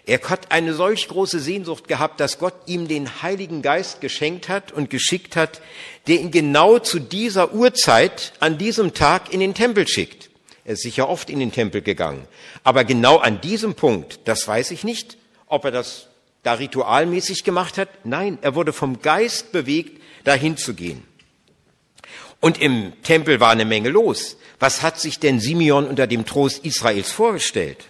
Er 0.05 0.21
hat 0.21 0.53
eine 0.53 0.73
solch 0.73 1.09
große 1.09 1.41
Sehnsucht 1.41 1.89
gehabt, 1.89 2.21
dass 2.21 2.39
Gott 2.39 2.55
ihm 2.67 2.87
den 2.87 3.23
Heiligen 3.23 3.61
Geist 3.61 4.01
geschenkt 4.01 4.49
hat 4.49 4.71
und 4.71 4.89
geschickt 4.89 5.35
hat, 5.35 5.61
der 6.07 6.21
ihn 6.21 6.31
genau 6.31 6.79
zu 6.79 7.01
dieser 7.01 7.53
Uhrzeit 7.53 8.33
an 8.39 8.57
diesem 8.57 8.95
Tag 8.95 9.33
in 9.33 9.41
den 9.41 9.55
Tempel 9.55 9.89
schickt. 9.89 10.31
Er 10.67 10.73
ist 10.73 10.83
sicher 10.83 11.09
oft 11.09 11.31
in 11.31 11.39
den 11.39 11.53
Tempel 11.53 11.81
gegangen. 11.81 12.27
Aber 12.65 12.83
genau 12.83 13.19
an 13.19 13.41
diesem 13.41 13.75
Punkt, 13.75 14.19
das 14.25 14.49
weiß 14.49 14.73
ich 14.73 14.83
nicht, 14.83 15.17
ob 15.47 15.65
er 15.65 15.71
das 15.71 16.09
da 16.43 16.55
ritualmäßig 16.55 17.45
gemacht 17.45 17.79
hat. 17.79 17.89
Nein, 18.05 18.39
er 18.43 18.57
wurde 18.57 18.73
vom 18.73 19.01
Geist 19.01 19.53
bewegt, 19.53 20.03
dahin 20.25 20.57
zu 20.57 20.75
gehen. 20.75 21.05
Und 22.41 22.61
im 22.61 22.93
Tempel 23.05 23.39
war 23.39 23.51
eine 23.51 23.65
Menge 23.65 23.91
los. 23.91 24.39
Was 24.59 24.83
hat 24.83 24.99
sich 24.99 25.21
denn 25.21 25.39
Simeon 25.39 25.87
unter 25.87 26.09
dem 26.09 26.27
Trost 26.27 26.65
Israels 26.65 27.13
vorgestellt? 27.13 27.85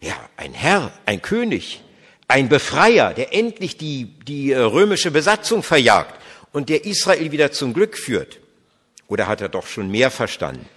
Ja, 0.00 0.14
ein 0.36 0.54
Herr, 0.54 0.92
ein 1.06 1.22
König, 1.22 1.82
ein 2.28 2.48
Befreier, 2.48 3.14
der 3.14 3.34
endlich 3.34 3.78
die, 3.78 4.04
die 4.04 4.52
äh, 4.52 4.58
römische 4.58 5.10
Besatzung 5.10 5.64
verjagt 5.64 6.14
und 6.52 6.68
der 6.68 6.84
Israel 6.84 7.32
wieder 7.32 7.50
zum 7.50 7.74
Glück 7.74 7.98
führt. 7.98 8.38
Oder 9.08 9.26
hat 9.26 9.40
er 9.40 9.48
doch 9.48 9.66
schon 9.66 9.90
mehr 9.90 10.12
verstanden? 10.12 10.68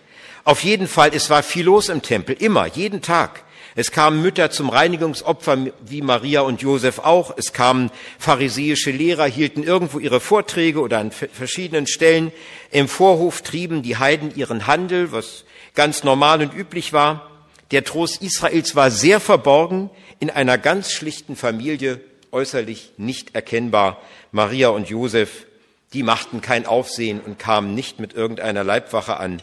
Auf 0.44 0.64
jeden 0.64 0.88
Fall, 0.88 1.12
es 1.14 1.30
war 1.30 1.44
viel 1.44 1.66
los 1.66 1.90
im 1.90 2.02
Tempel, 2.02 2.36
immer, 2.40 2.68
jeden 2.68 3.02
Tag. 3.02 3.44
Es 3.76 3.92
kamen 3.92 4.22
Mütter 4.22 4.50
zum 4.52 4.70
Reinigungsopfer 4.70 5.68
wie 5.86 6.02
Maria 6.02 6.42
und 6.42 6.62
Josef 6.62 7.00
auch. 7.00 7.34
Es 7.38 7.54
kamen 7.54 7.92
pharisäische 8.18 8.92
Lehrer, 8.92 9.26
hielten 9.26 9.64
irgendwo 9.64 10.00
ihre 10.00 10.20
Vorträge 10.20 10.82
oder 10.82 11.00
an 11.00 11.12
verschiedenen 11.12 11.88
Stellen. 11.88 12.32
Im 12.72 12.88
Vorhof 12.88 13.42
trieben 13.42 13.84
die 13.84 13.98
Heiden 13.98 14.36
ihren 14.36 14.68
Handel, 14.68 15.12
was 15.12 15.46
ganz 15.76 16.04
normal 16.04 16.42
und 16.42 16.54
üblich 16.54 16.94
war. 16.94 17.30
Der 17.72 17.84
Trost 17.84 18.22
Israels 18.22 18.76
war 18.76 18.90
sehr 18.90 19.20
verborgen, 19.20 19.92
in 20.20 20.30
einer 20.30 20.58
ganz 20.58 20.92
schlichten 20.92 21.36
Familie, 21.36 22.02
äußerlich 22.32 22.92
nicht 22.98 23.36
erkennbar. 23.36 24.02
Maria 24.32 24.70
und 24.70 24.90
Josef, 24.90 25.46
die 25.94 26.04
machten 26.04 26.42
kein 26.42 26.66
Aufsehen 26.66 27.22
und 27.22 27.40
kamen 27.40 27.76
nicht 27.76 28.00
mit 28.00 28.14
irgendeiner 28.14 28.64
Leibwache 28.64 29.18
an 29.18 29.42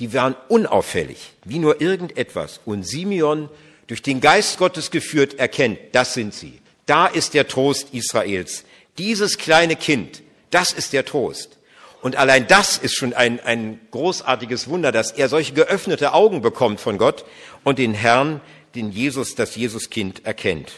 die 0.00 0.14
waren 0.14 0.34
unauffällig, 0.48 1.34
wie 1.44 1.58
nur 1.58 1.80
irgendetwas. 1.80 2.60
Und 2.64 2.84
Simeon, 2.84 3.50
durch 3.86 4.02
den 4.02 4.20
Geist 4.20 4.58
Gottes 4.58 4.90
geführt, 4.90 5.38
erkennt, 5.38 5.78
das 5.92 6.14
sind 6.14 6.34
sie. 6.34 6.58
Da 6.86 7.06
ist 7.06 7.34
der 7.34 7.46
Trost 7.46 7.92
Israels. 7.92 8.64
Dieses 8.98 9.38
kleine 9.38 9.76
Kind, 9.76 10.22
das 10.50 10.72
ist 10.72 10.94
der 10.94 11.04
Trost. 11.04 11.58
Und 12.00 12.16
allein 12.16 12.46
das 12.46 12.78
ist 12.78 12.96
schon 12.96 13.12
ein, 13.12 13.40
ein 13.40 13.78
großartiges 13.90 14.68
Wunder, 14.68 14.90
dass 14.90 15.12
er 15.12 15.28
solche 15.28 15.52
geöffnete 15.52 16.14
Augen 16.14 16.40
bekommt 16.40 16.80
von 16.80 16.96
Gott 16.96 17.26
und 17.62 17.78
den 17.78 17.92
Herrn, 17.92 18.40
den 18.74 18.90
Jesus, 18.90 19.34
das 19.34 19.54
Jesuskind 19.54 20.24
erkennt. 20.24 20.72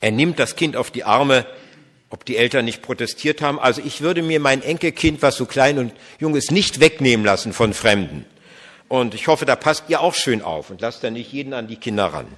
Er 0.00 0.12
nimmt 0.12 0.38
das 0.38 0.54
Kind 0.54 0.76
auf 0.76 0.92
die 0.92 1.02
Arme, 1.02 1.46
ob 2.14 2.24
die 2.24 2.36
Eltern 2.36 2.64
nicht 2.64 2.80
protestiert 2.80 3.42
haben. 3.42 3.58
Also 3.58 3.82
ich 3.84 4.00
würde 4.00 4.22
mir 4.22 4.38
mein 4.38 4.62
Enkelkind, 4.62 5.20
was 5.20 5.34
so 5.34 5.46
klein 5.46 5.80
und 5.80 5.92
jung 6.20 6.36
ist, 6.36 6.52
nicht 6.52 6.78
wegnehmen 6.78 7.26
lassen 7.26 7.52
von 7.52 7.74
Fremden. 7.74 8.24
Und 8.86 9.14
ich 9.14 9.26
hoffe, 9.26 9.46
da 9.46 9.56
passt 9.56 9.86
ihr 9.88 10.00
auch 10.00 10.14
schön 10.14 10.40
auf 10.40 10.70
und 10.70 10.80
lasst 10.80 11.02
da 11.02 11.10
nicht 11.10 11.32
jeden 11.32 11.52
an 11.52 11.66
die 11.66 11.74
Kinder 11.74 12.04
ran. 12.06 12.28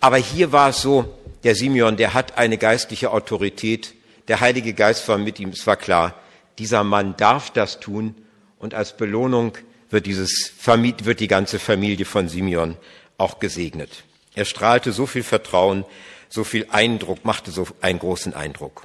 Aber 0.00 0.16
hier 0.16 0.50
war 0.50 0.70
es 0.70 0.82
so, 0.82 1.04
der 1.44 1.54
Simeon, 1.54 1.96
der 1.96 2.14
hat 2.14 2.36
eine 2.36 2.58
geistliche 2.58 3.12
Autorität. 3.12 3.94
Der 4.26 4.40
Heilige 4.40 4.74
Geist 4.74 5.06
war 5.06 5.18
mit 5.18 5.38
ihm. 5.38 5.50
Es 5.50 5.68
war 5.68 5.76
klar, 5.76 6.16
dieser 6.58 6.82
Mann 6.82 7.16
darf 7.16 7.50
das 7.50 7.78
tun. 7.78 8.16
Und 8.58 8.74
als 8.74 8.96
Belohnung 8.96 9.56
wird, 9.88 10.06
dieses, 10.06 10.52
wird 10.66 11.20
die 11.20 11.28
ganze 11.28 11.60
Familie 11.60 12.06
von 12.06 12.28
Simeon 12.28 12.76
auch 13.18 13.38
gesegnet. 13.38 14.02
Er 14.34 14.46
strahlte 14.46 14.90
so 14.90 15.06
viel 15.06 15.22
Vertrauen, 15.22 15.84
so 16.28 16.42
viel 16.42 16.66
Eindruck, 16.72 17.24
machte 17.24 17.52
so 17.52 17.68
einen 17.80 18.00
großen 18.00 18.34
Eindruck. 18.34 18.82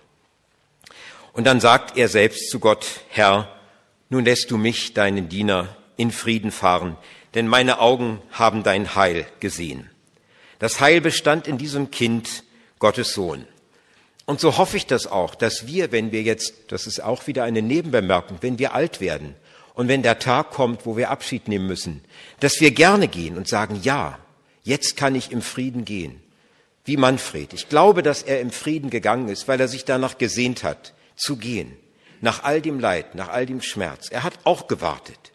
Und 1.37 1.43
dann 1.43 1.59
sagt 1.59 1.99
er 1.99 2.07
selbst 2.07 2.49
zu 2.49 2.59
Gott, 2.59 3.01
Herr, 3.09 3.47
nun 4.09 4.25
lässt 4.25 4.49
du 4.49 4.57
mich, 4.57 4.95
deinen 4.95 5.29
Diener, 5.29 5.77
in 5.95 6.09
Frieden 6.09 6.49
fahren, 6.49 6.97
denn 7.35 7.47
meine 7.47 7.79
Augen 7.79 8.23
haben 8.31 8.63
dein 8.63 8.95
Heil 8.95 9.27
gesehen. 9.39 9.87
Das 10.57 10.79
Heil 10.79 10.99
bestand 10.99 11.47
in 11.47 11.59
diesem 11.59 11.91
Kind, 11.91 12.43
Gottes 12.79 13.13
Sohn. 13.13 13.45
Und 14.25 14.39
so 14.39 14.57
hoffe 14.57 14.77
ich 14.77 14.87
das 14.87 15.05
auch, 15.05 15.35
dass 15.35 15.67
wir, 15.67 15.91
wenn 15.91 16.11
wir 16.11 16.23
jetzt, 16.23 16.55
das 16.69 16.87
ist 16.87 17.03
auch 17.03 17.27
wieder 17.27 17.43
eine 17.43 17.61
Nebenbemerkung, 17.61 18.39
wenn 18.41 18.57
wir 18.57 18.73
alt 18.73 18.99
werden 18.99 19.35
und 19.75 19.89
wenn 19.89 20.01
der 20.01 20.17
Tag 20.17 20.49
kommt, 20.49 20.87
wo 20.87 20.97
wir 20.97 21.11
Abschied 21.11 21.47
nehmen 21.47 21.67
müssen, 21.67 22.03
dass 22.39 22.61
wir 22.61 22.71
gerne 22.71 23.07
gehen 23.07 23.37
und 23.37 23.47
sagen, 23.47 23.79
ja, 23.83 24.17
jetzt 24.63 24.97
kann 24.97 25.13
ich 25.13 25.31
im 25.31 25.43
Frieden 25.43 25.85
gehen. 25.85 26.19
Wie 26.83 26.97
Manfred. 26.97 27.53
Ich 27.53 27.69
glaube, 27.69 28.01
dass 28.01 28.23
er 28.23 28.41
im 28.41 28.49
Frieden 28.49 28.89
gegangen 28.89 29.29
ist, 29.29 29.47
weil 29.47 29.59
er 29.59 29.67
sich 29.67 29.85
danach 29.85 30.17
gesehnt 30.17 30.63
hat, 30.63 30.93
zu 31.17 31.37
gehen. 31.37 31.75
Nach 32.21 32.43
all 32.43 32.61
dem 32.61 32.79
Leid, 32.79 33.15
nach 33.15 33.29
all 33.29 33.45
dem 33.45 33.61
Schmerz. 33.61 34.09
Er 34.09 34.23
hat 34.23 34.39
auch 34.43 34.67
gewartet. 34.67 35.33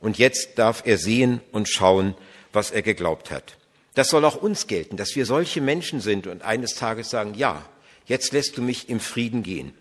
Und 0.00 0.18
jetzt 0.18 0.58
darf 0.58 0.82
er 0.84 0.98
sehen 0.98 1.40
und 1.52 1.68
schauen, 1.68 2.14
was 2.52 2.70
er 2.70 2.82
geglaubt 2.82 3.30
hat. 3.30 3.56
Das 3.94 4.08
soll 4.08 4.24
auch 4.24 4.36
uns 4.36 4.66
gelten, 4.66 4.96
dass 4.96 5.14
wir 5.14 5.26
solche 5.26 5.60
Menschen 5.60 6.00
sind 6.00 6.26
und 6.26 6.42
eines 6.42 6.74
Tages 6.74 7.10
sagen, 7.10 7.34
ja, 7.34 7.64
jetzt 8.06 8.32
lässt 8.32 8.56
du 8.56 8.62
mich 8.62 8.88
im 8.88 9.00
Frieden 9.00 9.42
gehen. 9.42 9.72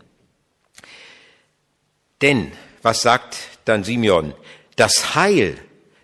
Denn, 2.22 2.52
was 2.82 3.02
sagt 3.02 3.38
dann 3.66 3.84
Simeon? 3.84 4.34
Das 4.76 5.16
Heil, 5.16 5.58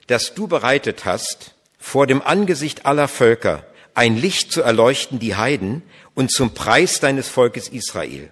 das 0.07 0.33
du 0.33 0.47
bereitet 0.47 1.05
hast, 1.05 1.53
vor 1.77 2.07
dem 2.07 2.21
Angesicht 2.21 2.85
aller 2.85 3.07
Völker, 3.07 3.65
ein 3.93 4.17
Licht 4.17 4.51
zu 4.51 4.61
erleuchten 4.61 5.19
die 5.19 5.35
Heiden 5.35 5.83
und 6.13 6.31
zum 6.31 6.53
Preis 6.53 6.99
deines 6.99 7.29
Volkes 7.29 7.69
Israel. 7.69 8.31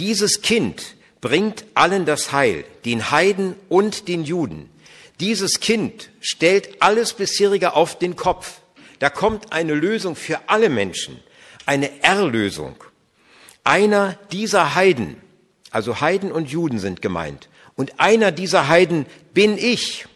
Dieses 0.00 0.40
Kind 0.40 0.96
bringt 1.20 1.66
allen 1.74 2.06
das 2.06 2.32
Heil, 2.32 2.64
den 2.86 3.10
Heiden 3.10 3.54
und 3.68 4.08
den 4.08 4.24
Juden. 4.24 4.70
Dieses 5.20 5.60
Kind 5.60 6.08
stellt 6.22 6.80
alles 6.80 7.12
bisherige 7.12 7.74
auf 7.74 7.98
den 7.98 8.16
Kopf. 8.16 8.62
Da 8.98 9.10
kommt 9.10 9.52
eine 9.52 9.74
Lösung 9.74 10.16
für 10.16 10.40
alle 10.46 10.70
Menschen, 10.70 11.20
eine 11.66 12.02
Erlösung. 12.02 12.76
Einer 13.62 14.18
dieser 14.32 14.74
Heiden, 14.74 15.18
also 15.70 16.00
Heiden 16.00 16.32
und 16.32 16.50
Juden 16.50 16.78
sind 16.78 17.02
gemeint, 17.02 17.50
und 17.76 18.00
einer 18.00 18.32
dieser 18.32 18.68
Heiden 18.68 19.04
bin 19.34 19.58
ich. 19.58 20.06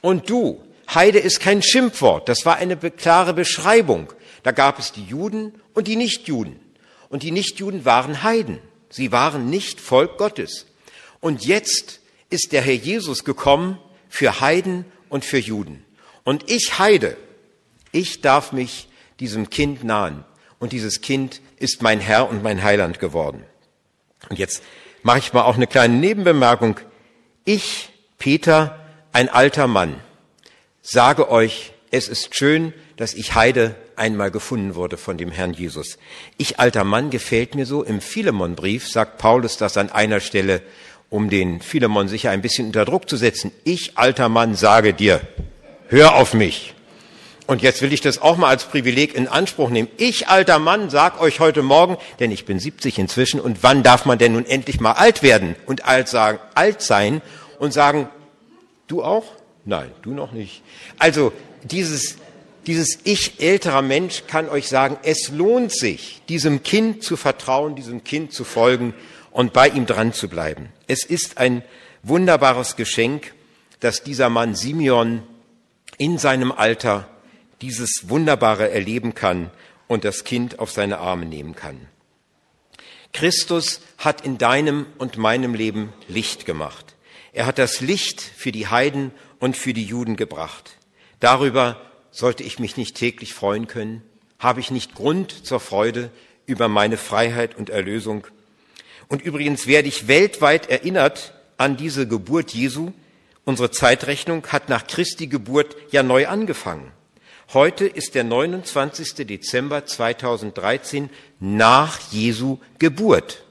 Und 0.00 0.28
du 0.30 0.60
Heide 0.92 1.20
ist 1.20 1.38
kein 1.38 1.62
Schimpfwort, 1.62 2.28
das 2.28 2.44
war 2.44 2.56
eine 2.56 2.76
klare 2.76 3.34
Beschreibung. 3.34 4.12
Da 4.42 4.50
gab 4.50 4.80
es 4.80 4.90
die 4.90 5.04
Juden 5.04 5.60
und 5.74 5.86
die 5.86 5.94
Nichtjuden. 5.96 6.67
Und 7.08 7.22
die 7.22 7.30
Nichtjuden 7.30 7.84
waren 7.84 8.22
Heiden. 8.22 8.58
Sie 8.90 9.12
waren 9.12 9.50
nicht 9.50 9.80
Volk 9.80 10.18
Gottes. 10.18 10.66
Und 11.20 11.44
jetzt 11.44 12.00
ist 12.30 12.52
der 12.52 12.62
Herr 12.62 12.74
Jesus 12.74 13.24
gekommen 13.24 13.78
für 14.08 14.40
Heiden 14.40 14.84
und 15.08 15.24
für 15.24 15.38
Juden. 15.38 15.84
Und 16.24 16.50
ich 16.50 16.78
Heide, 16.78 17.16
ich 17.92 18.20
darf 18.20 18.52
mich 18.52 18.88
diesem 19.20 19.50
Kind 19.50 19.84
nahen. 19.84 20.24
Und 20.58 20.72
dieses 20.72 21.00
Kind 21.00 21.40
ist 21.56 21.82
mein 21.82 22.00
Herr 22.00 22.28
und 22.28 22.42
mein 22.42 22.62
Heiland 22.62 22.98
geworden. 22.98 23.44
Und 24.28 24.38
jetzt 24.38 24.62
mache 25.02 25.18
ich 25.18 25.32
mal 25.32 25.42
auch 25.42 25.56
eine 25.56 25.66
kleine 25.66 25.94
Nebenbemerkung. 25.94 26.78
Ich, 27.44 27.90
Peter, 28.18 28.78
ein 29.12 29.28
alter 29.28 29.66
Mann, 29.66 30.00
sage 30.82 31.30
euch, 31.30 31.72
es 31.90 32.08
ist 32.08 32.34
schön, 32.34 32.74
dass 32.96 33.14
ich 33.14 33.34
Heide 33.34 33.74
einmal 33.98 34.30
gefunden 34.30 34.74
wurde 34.74 34.96
von 34.96 35.18
dem 35.18 35.30
Herrn 35.30 35.52
Jesus. 35.52 35.98
Ich, 36.36 36.58
alter 36.58 36.84
Mann, 36.84 37.10
gefällt 37.10 37.54
mir 37.54 37.66
so. 37.66 37.82
Im 37.82 38.00
Philemonbrief 38.00 38.88
sagt 38.88 39.18
Paulus 39.18 39.56
das 39.56 39.76
an 39.76 39.90
einer 39.90 40.20
Stelle, 40.20 40.62
um 41.10 41.30
den 41.30 41.60
Philemon 41.60 42.08
sicher 42.08 42.30
ein 42.30 42.42
bisschen 42.42 42.66
unter 42.66 42.84
Druck 42.84 43.08
zu 43.08 43.16
setzen. 43.16 43.52
Ich, 43.64 43.98
alter 43.98 44.28
Mann, 44.28 44.54
sage 44.54 44.94
dir, 44.94 45.20
hör 45.88 46.14
auf 46.14 46.34
mich. 46.34 46.74
Und 47.46 47.62
jetzt 47.62 47.80
will 47.80 47.94
ich 47.94 48.02
das 48.02 48.20
auch 48.20 48.36
mal 48.36 48.48
als 48.48 48.64
Privileg 48.64 49.14
in 49.14 49.26
Anspruch 49.26 49.70
nehmen. 49.70 49.88
Ich, 49.96 50.28
alter 50.28 50.58
Mann, 50.58 50.90
sag 50.90 51.18
euch 51.18 51.40
heute 51.40 51.62
Morgen, 51.62 51.96
denn 52.20 52.30
ich 52.30 52.44
bin 52.44 52.58
70 52.58 52.98
inzwischen, 52.98 53.40
und 53.40 53.62
wann 53.62 53.82
darf 53.82 54.04
man 54.04 54.18
denn 54.18 54.34
nun 54.34 54.44
endlich 54.44 54.80
mal 54.80 54.92
alt 54.92 55.22
werden 55.22 55.56
und 55.64 55.86
alt 55.86 56.08
sagen, 56.08 56.38
alt 56.54 56.82
sein 56.82 57.22
und 57.58 57.72
sagen, 57.72 58.10
du 58.86 59.02
auch? 59.02 59.24
Nein, 59.64 59.90
du 60.02 60.12
noch 60.12 60.32
nicht. 60.32 60.62
Also, 60.98 61.32
dieses, 61.62 62.18
dieses 62.68 62.98
Ich 63.04 63.40
älterer 63.40 63.80
Mensch 63.80 64.24
kann 64.26 64.48
euch 64.50 64.68
sagen, 64.68 64.98
es 65.02 65.30
lohnt 65.30 65.72
sich, 65.72 66.20
diesem 66.28 66.62
Kind 66.62 67.02
zu 67.02 67.16
vertrauen, 67.16 67.74
diesem 67.74 68.04
Kind 68.04 68.34
zu 68.34 68.44
folgen 68.44 68.92
und 69.30 69.54
bei 69.54 69.68
ihm 69.70 69.86
dran 69.86 70.12
zu 70.12 70.28
bleiben. 70.28 70.68
Es 70.86 71.02
ist 71.04 71.38
ein 71.38 71.62
wunderbares 72.02 72.76
Geschenk, 72.76 73.32
dass 73.80 74.02
dieser 74.02 74.28
Mann 74.28 74.54
Simeon 74.54 75.22
in 75.96 76.18
seinem 76.18 76.52
Alter 76.52 77.08
dieses 77.62 78.10
Wunderbare 78.10 78.70
erleben 78.70 79.14
kann 79.14 79.50
und 79.86 80.04
das 80.04 80.24
Kind 80.24 80.58
auf 80.58 80.70
seine 80.70 80.98
Arme 80.98 81.24
nehmen 81.24 81.56
kann. 81.56 81.88
Christus 83.14 83.80
hat 83.96 84.26
in 84.26 84.36
deinem 84.36 84.84
und 84.98 85.16
meinem 85.16 85.54
Leben 85.54 85.94
Licht 86.06 86.44
gemacht. 86.44 86.96
Er 87.32 87.46
hat 87.46 87.56
das 87.56 87.80
Licht 87.80 88.20
für 88.20 88.52
die 88.52 88.66
Heiden 88.66 89.12
und 89.38 89.56
für 89.56 89.72
die 89.72 89.84
Juden 89.84 90.16
gebracht. 90.16 90.76
Darüber 91.18 91.87
sollte 92.10 92.42
ich 92.42 92.58
mich 92.58 92.76
nicht 92.76 92.96
täglich 92.96 93.34
freuen 93.34 93.66
können? 93.66 94.02
Habe 94.38 94.60
ich 94.60 94.70
nicht 94.70 94.94
Grund 94.94 95.46
zur 95.46 95.60
Freude 95.60 96.10
über 96.46 96.68
meine 96.68 96.96
Freiheit 96.96 97.56
und 97.56 97.70
Erlösung? 97.70 98.26
Und 99.08 99.22
übrigens 99.22 99.66
werde 99.66 99.88
ich 99.88 100.08
weltweit 100.08 100.68
erinnert 100.68 101.34
an 101.56 101.76
diese 101.76 102.06
Geburt 102.06 102.52
Jesu. 102.52 102.92
Unsere 103.44 103.70
Zeitrechnung 103.70 104.46
hat 104.48 104.68
nach 104.68 104.86
Christi 104.86 105.26
Geburt 105.26 105.76
ja 105.90 106.02
neu 106.02 106.28
angefangen. 106.28 106.92
Heute 107.54 107.86
ist 107.86 108.14
der 108.14 108.24
29. 108.24 109.26
Dezember 109.26 109.86
2013 109.86 111.08
nach 111.40 111.98
Jesu 112.10 112.58
Geburt. 112.78 113.42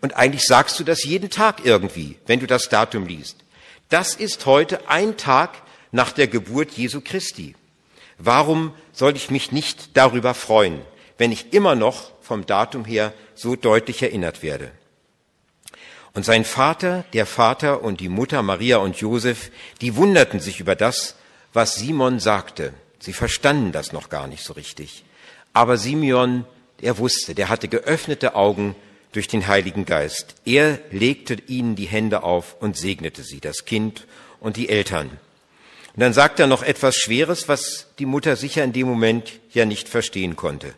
Und 0.00 0.16
eigentlich 0.16 0.44
sagst 0.44 0.78
du 0.80 0.84
das 0.84 1.04
jeden 1.04 1.30
Tag 1.30 1.64
irgendwie, 1.64 2.16
wenn 2.26 2.40
du 2.40 2.46
das 2.46 2.68
Datum 2.68 3.06
liest. 3.06 3.38
Das 3.88 4.16
ist 4.16 4.44
heute 4.46 4.88
ein 4.90 5.16
Tag 5.16 5.62
nach 5.92 6.10
der 6.10 6.26
Geburt 6.26 6.72
Jesu 6.72 7.00
Christi. 7.00 7.54
Warum 8.24 8.72
soll 8.92 9.16
ich 9.16 9.30
mich 9.30 9.52
nicht 9.52 9.96
darüber 9.98 10.32
freuen, 10.32 10.80
wenn 11.18 11.30
ich 11.30 11.52
immer 11.52 11.74
noch 11.74 12.10
vom 12.22 12.46
Datum 12.46 12.86
her 12.86 13.12
so 13.34 13.54
deutlich 13.54 14.02
erinnert 14.02 14.42
werde? 14.42 14.70
Und 16.14 16.24
sein 16.24 16.46
Vater, 16.46 17.04
der 17.12 17.26
Vater 17.26 17.82
und 17.82 18.00
die 18.00 18.08
Mutter 18.08 18.42
Maria 18.42 18.78
und 18.78 18.96
Josef, 18.96 19.50
die 19.82 19.96
wunderten 19.96 20.40
sich 20.40 20.58
über 20.58 20.74
das, 20.74 21.16
was 21.52 21.74
Simon 21.74 22.18
sagte. 22.18 22.72
Sie 22.98 23.12
verstanden 23.12 23.72
das 23.72 23.92
noch 23.92 24.08
gar 24.08 24.26
nicht 24.26 24.42
so 24.42 24.54
richtig. 24.54 25.04
Aber 25.52 25.76
Simeon, 25.76 26.46
er 26.80 26.96
wusste, 26.96 27.34
der 27.34 27.50
hatte 27.50 27.68
geöffnete 27.68 28.36
Augen 28.36 28.74
durch 29.12 29.28
den 29.28 29.46
Heiligen 29.48 29.84
Geist. 29.84 30.36
Er 30.46 30.78
legte 30.90 31.36
ihnen 31.46 31.76
die 31.76 31.86
Hände 31.86 32.22
auf 32.22 32.56
und 32.60 32.76
segnete 32.76 33.22
sie, 33.22 33.40
das 33.40 33.66
Kind 33.66 34.06
und 34.40 34.56
die 34.56 34.70
Eltern. 34.70 35.10
Und 35.94 36.00
dann 36.00 36.12
sagt 36.12 36.40
er 36.40 36.46
noch 36.48 36.62
etwas 36.62 36.96
Schweres, 36.96 37.48
was 37.48 37.86
die 37.98 38.06
Mutter 38.06 38.34
sicher 38.36 38.64
in 38.64 38.72
dem 38.72 38.88
Moment 38.88 39.32
ja 39.52 39.64
nicht 39.64 39.88
verstehen 39.88 40.34
konnte. 40.34 40.74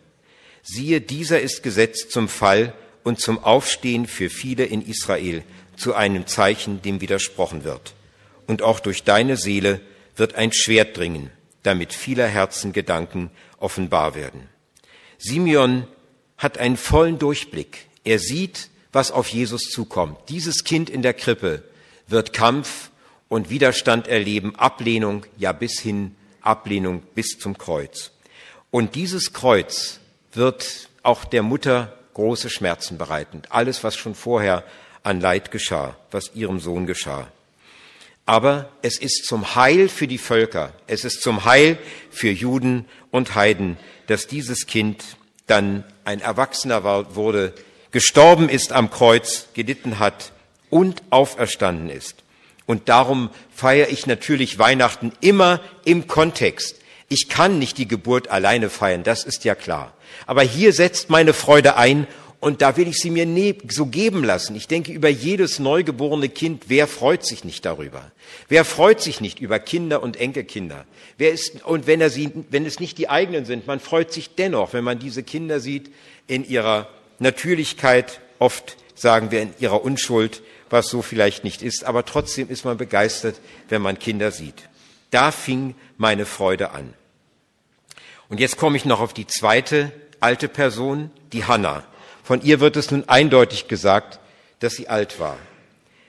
Siehe, 0.61 1.01
dieser 1.01 1.39
ist 1.39 1.63
gesetzt 1.63 2.11
zum 2.11 2.29
Fall 2.29 2.73
und 3.03 3.19
zum 3.19 3.43
Aufstehen 3.43 4.05
für 4.05 4.29
viele 4.29 4.65
in 4.65 4.85
Israel, 4.85 5.43
zu 5.75 5.95
einem 5.95 6.27
Zeichen, 6.27 6.81
dem 6.81 7.01
widersprochen 7.01 7.63
wird. 7.63 7.93
Und 8.45 8.61
auch 8.61 8.79
durch 8.79 9.03
deine 9.03 9.37
Seele 9.37 9.81
wird 10.15 10.35
ein 10.35 10.51
Schwert 10.53 10.97
dringen, 10.97 11.31
damit 11.63 11.93
vieler 11.93 12.27
Herzen 12.27 12.73
Gedanken 12.73 13.31
offenbar 13.59 14.13
werden. 14.13 14.49
Simeon 15.17 15.87
hat 16.37 16.57
einen 16.57 16.77
vollen 16.77 17.17
Durchblick. 17.17 17.87
Er 18.03 18.19
sieht, 18.19 18.69
was 18.91 19.11
auf 19.11 19.29
Jesus 19.29 19.63
zukommt. 19.63 20.17
Dieses 20.29 20.63
Kind 20.63 20.89
in 20.89 21.01
der 21.01 21.13
Krippe 21.13 21.63
wird 22.07 22.33
Kampf 22.33 22.91
und 23.29 23.49
Widerstand 23.49 24.07
erleben, 24.07 24.55
Ablehnung, 24.55 25.25
ja 25.37 25.51
bis 25.51 25.79
hin 25.79 26.15
Ablehnung 26.41 27.03
bis 27.13 27.37
zum 27.39 27.57
Kreuz. 27.57 28.11
Und 28.71 28.95
dieses 28.95 29.33
Kreuz 29.33 29.99
wird 30.33 30.89
auch 31.03 31.25
der 31.25 31.43
Mutter 31.43 31.97
große 32.13 32.49
Schmerzen 32.49 32.97
bereiten. 32.97 33.43
Alles, 33.49 33.83
was 33.83 33.95
schon 33.95 34.15
vorher 34.15 34.63
an 35.03 35.21
Leid 35.21 35.51
geschah, 35.51 35.95
was 36.11 36.31
ihrem 36.33 36.59
Sohn 36.59 36.85
geschah. 36.85 37.27
Aber 38.25 38.69
es 38.81 38.97
ist 38.97 39.25
zum 39.25 39.55
Heil 39.55 39.87
für 39.87 40.07
die 40.07 40.17
Völker, 40.17 40.73
es 40.85 41.05
ist 41.05 41.21
zum 41.21 41.45
Heil 41.45 41.77
für 42.09 42.29
Juden 42.29 42.85
und 43.09 43.35
Heiden, 43.35 43.77
dass 44.07 44.27
dieses 44.27 44.67
Kind 44.67 45.03
dann 45.45 45.85
ein 46.03 46.19
Erwachsener 46.19 46.83
wurde, 47.15 47.53
gestorben 47.91 48.49
ist 48.49 48.73
am 48.73 48.89
Kreuz, 48.89 49.47
gelitten 49.53 49.99
hat 49.99 50.33
und 50.69 51.03
auferstanden 51.09 51.89
ist. 51.89 52.23
Und 52.67 52.89
darum 52.89 53.31
feiere 53.55 53.89
ich 53.89 54.05
natürlich 54.05 54.59
Weihnachten 54.59 55.11
immer 55.21 55.61
im 55.85 56.05
Kontext. 56.05 56.75
Ich 57.09 57.29
kann 57.29 57.57
nicht 57.57 57.77
die 57.77 57.87
Geburt 57.87 58.27
alleine 58.27 58.69
feiern, 58.69 59.03
das 59.03 59.23
ist 59.23 59.45
ja 59.45 59.55
klar. 59.55 59.93
Aber 60.27 60.43
hier 60.43 60.73
setzt 60.73 61.09
meine 61.09 61.33
Freude 61.33 61.77
ein 61.77 62.05
und 62.39 62.61
da 62.61 62.75
will 62.75 62.87
ich 62.87 62.97
sie 62.97 63.09
mir 63.09 63.55
so 63.69 63.85
geben 63.85 64.23
lassen. 64.23 64.55
Ich 64.55 64.67
denke 64.67 64.91
über 64.91 65.07
jedes 65.07 65.57
neugeborene 65.57 66.27
Kind, 66.27 66.65
wer 66.67 66.87
freut 66.87 67.25
sich 67.25 67.45
nicht 67.45 67.65
darüber? 67.65 68.11
Wer 68.49 68.65
freut 68.65 69.01
sich 69.01 69.21
nicht 69.21 69.39
über 69.39 69.57
Kinder 69.59 70.03
und 70.03 70.19
Enkelkinder? 70.19 70.85
Wer 71.17 71.31
ist, 71.31 71.63
und 71.63 71.87
wenn, 71.87 72.01
er 72.01 72.09
sie, 72.09 72.31
wenn 72.51 72.65
es 72.65 72.81
nicht 72.81 72.97
die 72.97 73.09
eigenen 73.09 73.45
sind, 73.45 73.65
man 73.65 73.79
freut 73.79 74.11
sich 74.11 74.35
dennoch, 74.35 74.73
wenn 74.73 74.83
man 74.83 74.99
diese 74.99 75.23
Kinder 75.23 75.61
sieht 75.61 75.89
in 76.27 76.47
ihrer 76.47 76.89
Natürlichkeit, 77.19 78.19
oft 78.37 78.75
sagen 78.93 79.31
wir 79.31 79.41
in 79.41 79.53
ihrer 79.59 79.83
Unschuld, 79.83 80.41
was 80.69 80.89
so 80.89 81.01
vielleicht 81.01 81.43
nicht 81.43 81.61
ist, 81.61 81.83
aber 81.83 82.05
trotzdem 82.05 82.49
ist 82.49 82.65
man 82.65 82.77
begeistert, 82.77 83.39
wenn 83.69 83.81
man 83.81 83.99
Kinder 83.99 84.31
sieht. 84.31 84.69
Da 85.11 85.31
fing 85.31 85.75
meine 85.97 86.25
Freude 86.25 86.71
an. 86.71 86.93
Und 88.29 88.39
jetzt 88.39 88.57
komme 88.57 88.77
ich 88.77 88.85
noch 88.85 88.99
auf 88.99 89.13
die 89.13 89.27
zweite 89.27 89.91
alte 90.19 90.47
Person, 90.47 91.11
die 91.31 91.45
Hannah. 91.45 91.83
Von 92.23 92.41
ihr 92.41 92.59
wird 92.59 92.75
es 92.75 92.91
nun 92.91 93.07
eindeutig 93.07 93.67
gesagt, 93.67 94.19
dass 94.59 94.73
sie 94.73 94.89
alt 94.89 95.19
war. 95.19 95.37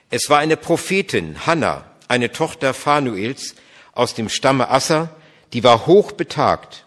Es 0.09 0.29
war 0.29 0.39
eine 0.39 0.57
Prophetin, 0.57 1.45
Hannah, 1.45 1.85
eine 2.07 2.31
Tochter 2.31 2.73
Phanuels 2.73 3.55
aus 3.93 4.15
dem 4.15 4.27
Stamme 4.27 4.69
Asser, 4.69 5.15
die 5.53 5.63
war 5.63 5.85
hoch 5.85 6.11
betagt. 6.11 6.85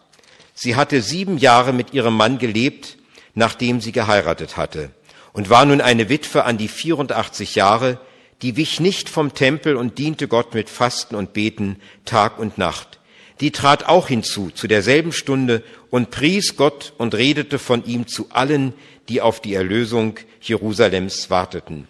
Sie 0.54 0.76
hatte 0.76 1.00
sieben 1.00 1.38
Jahre 1.38 1.72
mit 1.72 1.94
ihrem 1.94 2.16
Mann 2.16 2.38
gelebt, 2.38 2.98
nachdem 3.34 3.80
sie 3.80 3.92
geheiratet 3.92 4.56
hatte 4.56 4.90
und 5.32 5.50
war 5.50 5.64
nun 5.64 5.80
eine 5.80 6.08
Witwe 6.08 6.44
an 6.44 6.58
die 6.58 6.68
84 6.68 7.54
Jahre, 7.54 7.98
die 8.42 8.56
wich 8.56 8.80
nicht 8.80 9.08
vom 9.08 9.34
Tempel 9.34 9.76
und 9.76 9.98
diente 9.98 10.28
Gott 10.28 10.54
mit 10.54 10.68
Fasten 10.68 11.14
und 11.14 11.32
Beten 11.32 11.76
Tag 12.04 12.38
und 12.38 12.58
Nacht. 12.58 12.98
Die 13.40 13.50
trat 13.50 13.88
auch 13.88 14.08
hinzu 14.08 14.50
zu 14.50 14.66
derselben 14.66 15.12
Stunde 15.12 15.62
und 15.90 16.10
pries 16.10 16.56
Gott 16.56 16.92
und 16.98 17.14
redete 17.14 17.58
von 17.58 17.84
ihm 17.84 18.06
zu 18.06 18.28
allen, 18.30 18.74
die 19.08 19.20
auf 19.20 19.40
die 19.40 19.54
Erlösung 19.54 20.18
Jerusalems 20.40 21.30
warteten. 21.30 21.86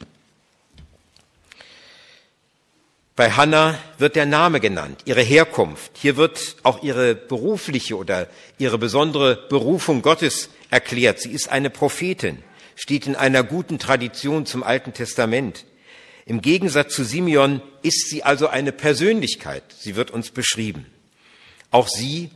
Bei 3.16 3.30
Hannah 3.30 3.78
wird 3.98 4.16
der 4.16 4.24
Name 4.24 4.58
genannt, 4.60 5.02
ihre 5.04 5.20
Herkunft. 5.20 5.92
Hier 6.00 6.16
wird 6.16 6.56
auch 6.62 6.82
ihre 6.82 7.14
berufliche 7.14 7.96
oder 7.96 8.26
ihre 8.58 8.78
besondere 8.78 9.36
Berufung 9.50 10.00
Gottes 10.00 10.48
erklärt. 10.70 11.20
Sie 11.20 11.30
ist 11.30 11.50
eine 11.50 11.68
Prophetin 11.68 12.42
steht 12.82 13.06
in 13.06 13.14
einer 13.14 13.44
guten 13.44 13.78
Tradition 13.78 14.44
zum 14.44 14.64
Alten 14.64 14.92
Testament. 14.92 15.66
Im 16.26 16.42
Gegensatz 16.42 16.92
zu 16.92 17.04
Simeon 17.04 17.62
ist 17.82 18.08
sie 18.08 18.24
also 18.24 18.48
eine 18.48 18.72
Persönlichkeit. 18.72 19.62
Sie 19.78 19.94
wird 19.94 20.10
uns 20.10 20.32
beschrieben. 20.32 20.86
Auch 21.70 21.86
sie 21.86 22.30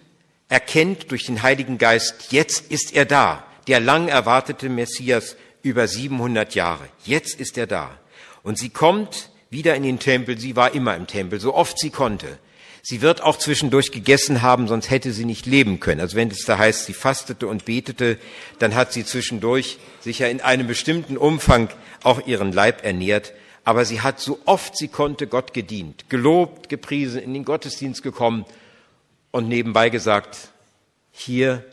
erkennt 0.49 1.11
durch 1.11 1.25
den 1.25 1.43
Heiligen 1.43 1.79
Geist, 1.79 2.31
jetzt 2.31 2.71
ist 2.71 2.95
er 2.95 3.07
da, 3.07 3.45
der 3.67 3.81
lang 3.81 4.07
erwartete 4.07 4.69
Messias 4.69 5.35
über 5.63 5.89
700 5.89 6.55
Jahre. 6.55 6.89
Jetzt 7.05 7.41
ist 7.41 7.59
er 7.59 7.67
da. 7.67 7.99
Und 8.45 8.57
sie 8.57 8.71
kommt 8.71 9.31
wieder 9.51 9.75
in 9.75 9.83
den 9.83 9.99
Tempel. 9.99 10.39
Sie 10.39 10.55
war 10.55 10.77
immer 10.77 10.95
im 10.95 11.09
Tempel, 11.09 11.41
so 11.41 11.55
oft 11.55 11.77
sie 11.77 11.91
konnte. 11.91 12.39
Sie 12.89 13.03
wird 13.03 13.21
auch 13.21 13.37
zwischendurch 13.37 13.91
gegessen 13.91 14.43
haben, 14.43 14.69
sonst 14.69 14.91
hätte 14.91 15.11
sie 15.11 15.25
nicht 15.25 15.45
leben 15.45 15.81
können. 15.81 16.01
Also 16.01 16.17
wenn 16.17 16.31
es 16.31 16.45
da 16.45 16.57
heißt, 16.57 16.87
sie 16.87 16.95
fastete 16.95 17.49
und 17.49 17.65
betete, 17.65 18.17
dann 18.61 18.77
hat 18.77 18.93
sie 18.93 19.05
zwischendurch 19.05 19.79
sicher 19.99 20.31
in 20.31 20.41
einem 20.41 20.69
bestimmten 20.69 21.17
Umfang 21.17 21.69
auch 22.05 22.25
ihren 22.29 22.53
Leib 22.53 22.85
ernährt. 22.85 23.33
Aber 23.65 23.85
sie 23.85 24.03
hat 24.03 24.21
so 24.21 24.39
oft 24.45 24.79
sie 24.79 24.87
konnte 24.87 25.27
Gott 25.27 25.53
gedient, 25.53 26.09
gelobt, 26.11 26.69
gepriesen, 26.69 27.21
in 27.21 27.35
den 27.35 27.45
Gottesdienst 27.45 28.05
gekommen 28.05 28.45
und 29.33 29.49
nebenbei 29.49 29.89
gesagt, 29.89 30.51
hier 31.11 31.65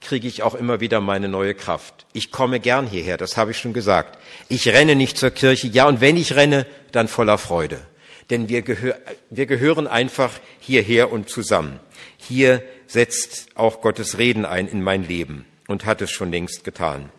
kriege 0.00 0.26
ich 0.26 0.42
auch 0.42 0.56
immer 0.56 0.80
wieder 0.80 1.00
meine 1.00 1.28
neue 1.28 1.54
Kraft. 1.54 2.06
Ich 2.12 2.32
komme 2.32 2.58
gern 2.58 2.88
hierher, 2.88 3.18
das 3.18 3.36
habe 3.36 3.52
ich 3.52 3.58
schon 3.58 3.72
gesagt. 3.72 4.18
Ich 4.48 4.66
renne 4.66 4.96
nicht 4.96 5.16
zur 5.16 5.30
Kirche, 5.30 5.68
ja, 5.68 5.86
und 5.86 6.00
wenn 6.00 6.16
ich 6.16 6.34
renne, 6.34 6.66
dann 6.90 7.06
voller 7.06 7.38
Freude 7.38 7.86
denn 8.30 8.48
wir, 8.48 8.62
gehör, 8.62 8.96
wir 9.30 9.46
gehören 9.46 9.86
einfach 9.86 10.32
hierher 10.60 11.12
und 11.12 11.28
zusammen. 11.28 11.80
Hier 12.16 12.62
setzt 12.86 13.48
auch 13.54 13.80
Gottes 13.80 14.18
Reden 14.18 14.44
ein 14.44 14.68
in 14.68 14.82
mein 14.82 15.06
Leben 15.06 15.46
und 15.68 15.84
hat 15.84 16.02
es 16.02 16.10
schon 16.10 16.30
längst 16.30 16.64
getan. 16.64 17.10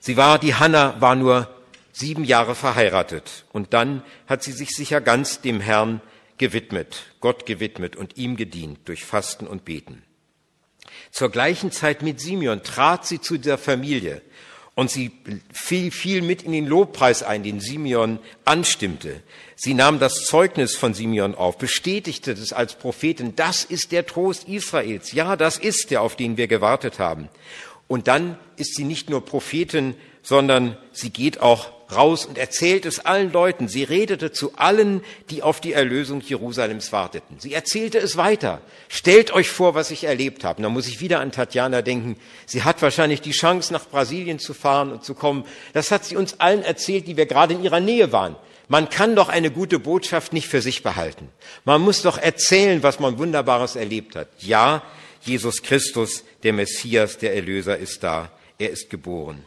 Sie 0.00 0.16
war, 0.16 0.38
die 0.38 0.54
Hanna 0.54 1.00
war 1.00 1.14
nur 1.14 1.48
sieben 1.92 2.24
Jahre 2.24 2.54
verheiratet 2.54 3.44
und 3.52 3.72
dann 3.72 4.02
hat 4.26 4.42
sie 4.42 4.52
sich 4.52 4.70
sicher 4.70 5.00
ganz 5.00 5.40
dem 5.40 5.60
Herrn 5.60 6.00
gewidmet, 6.38 7.14
Gott 7.20 7.46
gewidmet 7.46 7.94
und 7.94 8.16
ihm 8.16 8.36
gedient 8.36 8.80
durch 8.86 9.04
Fasten 9.04 9.46
und 9.46 9.64
Beten. 9.64 10.02
Zur 11.10 11.30
gleichen 11.30 11.70
Zeit 11.70 12.02
mit 12.02 12.20
Simeon 12.20 12.62
trat 12.62 13.06
sie 13.06 13.20
zu 13.20 13.36
dieser 13.36 13.58
Familie 13.58 14.22
und 14.74 14.90
sie 14.90 15.10
fiel, 15.52 15.90
fiel 15.90 16.22
mit 16.22 16.42
in 16.42 16.52
den 16.52 16.66
Lobpreis 16.66 17.22
ein, 17.22 17.42
den 17.42 17.60
Simeon 17.60 18.18
anstimmte. 18.44 19.22
Sie 19.54 19.74
nahm 19.74 19.98
das 19.98 20.24
Zeugnis 20.24 20.76
von 20.76 20.94
Simeon 20.94 21.34
auf, 21.34 21.58
bestätigte 21.58 22.32
es 22.32 22.52
als 22.52 22.74
Prophetin. 22.74 23.36
Das 23.36 23.64
ist 23.64 23.92
der 23.92 24.06
Trost 24.06 24.48
Israels. 24.48 25.12
Ja, 25.12 25.36
das 25.36 25.58
ist 25.58 25.90
der, 25.90 26.00
auf 26.00 26.16
den 26.16 26.36
wir 26.36 26.48
gewartet 26.48 26.98
haben. 26.98 27.28
Und 27.86 28.08
dann 28.08 28.38
ist 28.56 28.74
sie 28.74 28.84
nicht 28.84 29.10
nur 29.10 29.24
Prophetin, 29.24 29.94
sondern 30.22 30.78
sie 30.92 31.10
geht 31.10 31.40
auch 31.40 31.70
raus 31.94 32.26
und 32.26 32.38
erzählt 32.38 32.86
es 32.86 33.00
allen 33.00 33.32
Leuten. 33.32 33.68
Sie 33.68 33.84
redete 33.84 34.32
zu 34.32 34.54
allen, 34.56 35.02
die 35.30 35.42
auf 35.42 35.60
die 35.60 35.72
Erlösung 35.72 36.20
Jerusalems 36.20 36.92
warteten. 36.92 37.38
Sie 37.38 37.54
erzählte 37.54 37.98
es 37.98 38.16
weiter. 38.16 38.60
Stellt 38.88 39.32
euch 39.32 39.50
vor, 39.50 39.74
was 39.74 39.90
ich 39.90 40.04
erlebt 40.04 40.44
habe. 40.44 40.62
Da 40.62 40.68
muss 40.68 40.88
ich 40.88 41.00
wieder 41.00 41.20
an 41.20 41.32
Tatjana 41.32 41.82
denken. 41.82 42.16
Sie 42.46 42.62
hat 42.62 42.82
wahrscheinlich 42.82 43.20
die 43.20 43.32
Chance, 43.32 43.72
nach 43.72 43.86
Brasilien 43.88 44.38
zu 44.38 44.54
fahren 44.54 44.92
und 44.92 45.04
zu 45.04 45.14
kommen. 45.14 45.44
Das 45.72 45.90
hat 45.90 46.04
sie 46.04 46.16
uns 46.16 46.40
allen 46.40 46.62
erzählt, 46.62 47.06
die 47.06 47.16
wir 47.16 47.26
gerade 47.26 47.54
in 47.54 47.62
ihrer 47.62 47.80
Nähe 47.80 48.12
waren. 48.12 48.36
Man 48.68 48.88
kann 48.88 49.16
doch 49.16 49.28
eine 49.28 49.50
gute 49.50 49.78
Botschaft 49.78 50.32
nicht 50.32 50.48
für 50.48 50.62
sich 50.62 50.82
behalten. 50.82 51.28
Man 51.64 51.80
muss 51.80 52.02
doch 52.02 52.18
erzählen, 52.18 52.82
was 52.82 53.00
man 53.00 53.18
Wunderbares 53.18 53.76
erlebt 53.76 54.16
hat. 54.16 54.28
Ja, 54.38 54.82
Jesus 55.20 55.62
Christus, 55.62 56.24
der 56.42 56.52
Messias, 56.52 57.18
der 57.18 57.34
Erlöser, 57.34 57.76
ist 57.76 58.02
da. 58.02 58.30
Er 58.58 58.70
ist 58.70 58.90
geboren. 58.90 59.44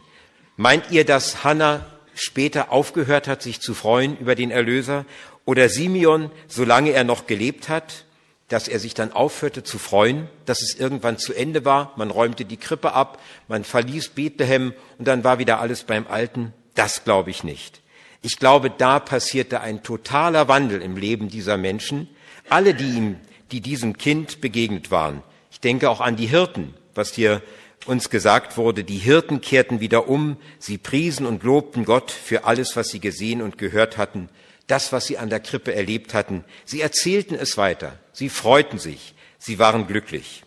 Meint 0.56 0.90
ihr, 0.90 1.04
dass 1.04 1.44
Hannah 1.44 1.86
später 2.16 2.72
aufgehört 2.72 3.28
hat, 3.28 3.42
sich 3.42 3.60
zu 3.60 3.74
freuen 3.74 4.18
über 4.18 4.34
den 4.34 4.50
Erlöser, 4.50 5.04
oder 5.44 5.68
Simeon, 5.68 6.32
solange 6.48 6.90
er 6.90 7.04
noch 7.04 7.28
gelebt 7.28 7.68
hat, 7.68 8.04
dass 8.48 8.66
er 8.68 8.80
sich 8.80 8.94
dann 8.94 9.12
aufhörte 9.12 9.62
zu 9.62 9.78
freuen, 9.78 10.28
dass 10.44 10.62
es 10.62 10.74
irgendwann 10.74 11.18
zu 11.18 11.32
Ende 11.34 11.64
war, 11.64 11.92
man 11.96 12.10
räumte 12.10 12.44
die 12.44 12.56
Krippe 12.56 12.92
ab, 12.92 13.20
man 13.46 13.62
verließ 13.62 14.10
Bethlehem 14.10 14.72
und 14.98 15.06
dann 15.06 15.24
war 15.24 15.38
wieder 15.38 15.60
alles 15.60 15.84
beim 15.84 16.06
Alten, 16.08 16.52
das 16.74 17.04
glaube 17.04 17.30
ich 17.30 17.44
nicht. 17.44 17.80
Ich 18.22 18.38
glaube, 18.38 18.70
da 18.70 18.98
passierte 18.98 19.60
ein 19.60 19.82
totaler 19.82 20.48
Wandel 20.48 20.82
im 20.82 20.96
Leben 20.96 21.28
dieser 21.28 21.56
Menschen. 21.56 22.08
Alle, 22.48 22.74
die 22.74 22.96
ihm, 22.96 23.16
die 23.52 23.60
diesem 23.60 23.98
Kind 23.98 24.40
begegnet 24.40 24.90
waren. 24.90 25.22
Ich 25.50 25.60
denke 25.60 25.90
auch 25.90 26.00
an 26.00 26.16
die 26.16 26.26
Hirten, 26.26 26.74
was 26.94 27.12
hier 27.12 27.42
uns 27.86 28.10
gesagt 28.10 28.56
wurde, 28.56 28.84
die 28.84 28.98
Hirten 28.98 29.40
kehrten 29.40 29.80
wieder 29.80 30.08
um, 30.08 30.36
sie 30.58 30.78
priesen 30.78 31.26
und 31.26 31.42
lobten 31.42 31.84
Gott 31.84 32.10
für 32.10 32.44
alles, 32.44 32.76
was 32.76 32.88
sie 32.88 33.00
gesehen 33.00 33.42
und 33.42 33.58
gehört 33.58 33.96
hatten, 33.96 34.28
das, 34.66 34.92
was 34.92 35.06
sie 35.06 35.18
an 35.18 35.30
der 35.30 35.40
Krippe 35.40 35.74
erlebt 35.74 36.14
hatten. 36.14 36.44
Sie 36.64 36.80
erzählten 36.80 37.34
es 37.34 37.56
weiter, 37.56 37.98
sie 38.12 38.28
freuten 38.28 38.78
sich, 38.78 39.14
sie 39.38 39.58
waren 39.58 39.86
glücklich. 39.86 40.42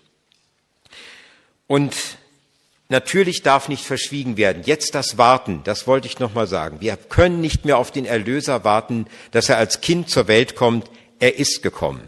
Und 1.68 1.96
natürlich 2.90 3.44
darf 3.44 3.70
nicht 3.70 3.86
verschwiegen 3.86 4.36
werden, 4.36 4.64
jetzt 4.66 4.96
das 4.96 5.18
Warten, 5.18 5.62
das 5.64 5.88
wollte 5.88 6.08
ich 6.08 6.20
nochmal 6.20 6.48
sagen. 6.48 6.82
Wir 6.82 6.98
können 6.98 7.42
nicht 7.42 7.66
mehr 7.66 7.78
auf 7.78 7.92
den 7.92 8.06
Erlöser 8.06 8.64
warten, 8.64 9.06
dass 9.32 9.50
er 9.50 9.58
als 9.58 9.82
Kind 9.82 10.10
zur 10.10 10.28
Welt 10.28 10.56
kommt, 10.56 10.90
er 11.20 11.38
ist 11.38 11.62
gekommen. 11.62 12.02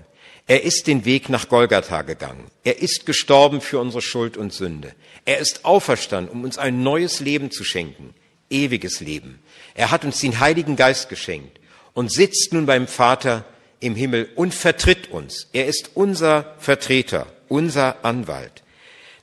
Er 0.48 0.64
ist 0.64 0.88
den 0.88 1.06
Weg 1.06 1.30
nach 1.30 1.48
Golgatha 1.48 2.02
gegangen. 2.02 2.46
Er 2.64 2.82
ist 2.82 3.06
gestorben 3.06 3.62
für 3.62 3.80
unsere 3.80 4.02
Schuld 4.02 4.38
und 4.38 4.54
Sünde. 4.54 4.94
Er 5.26 5.38
ist 5.38 5.66
auferstanden, 5.66 6.32
um 6.34 6.44
uns 6.44 6.58
ein 6.58 6.84
neues 6.84 7.20
Leben 7.20 7.52
zu 7.52 7.64
schenken, 7.64 8.14
ewiges 8.50 9.00
Leben. 9.00 9.40
Er 9.76 9.92
hat 9.92 10.04
uns 10.04 10.20
den 10.20 10.40
Heiligen 10.40 10.76
Geist 10.76 11.10
geschenkt 11.10 11.60
und 11.94 12.12
sitzt 12.12 12.54
nun 12.54 12.66
beim 12.66 12.88
Vater 12.88 13.46
im 13.80 13.96
Himmel 13.96 14.30
und 14.36 14.54
vertritt 14.54 15.12
uns. 15.12 15.48
Er 15.54 15.68
ist 15.68 15.92
unser 15.94 16.56
Vertreter, 16.60 17.28
unser 17.48 18.04
Anwalt. 18.04 18.64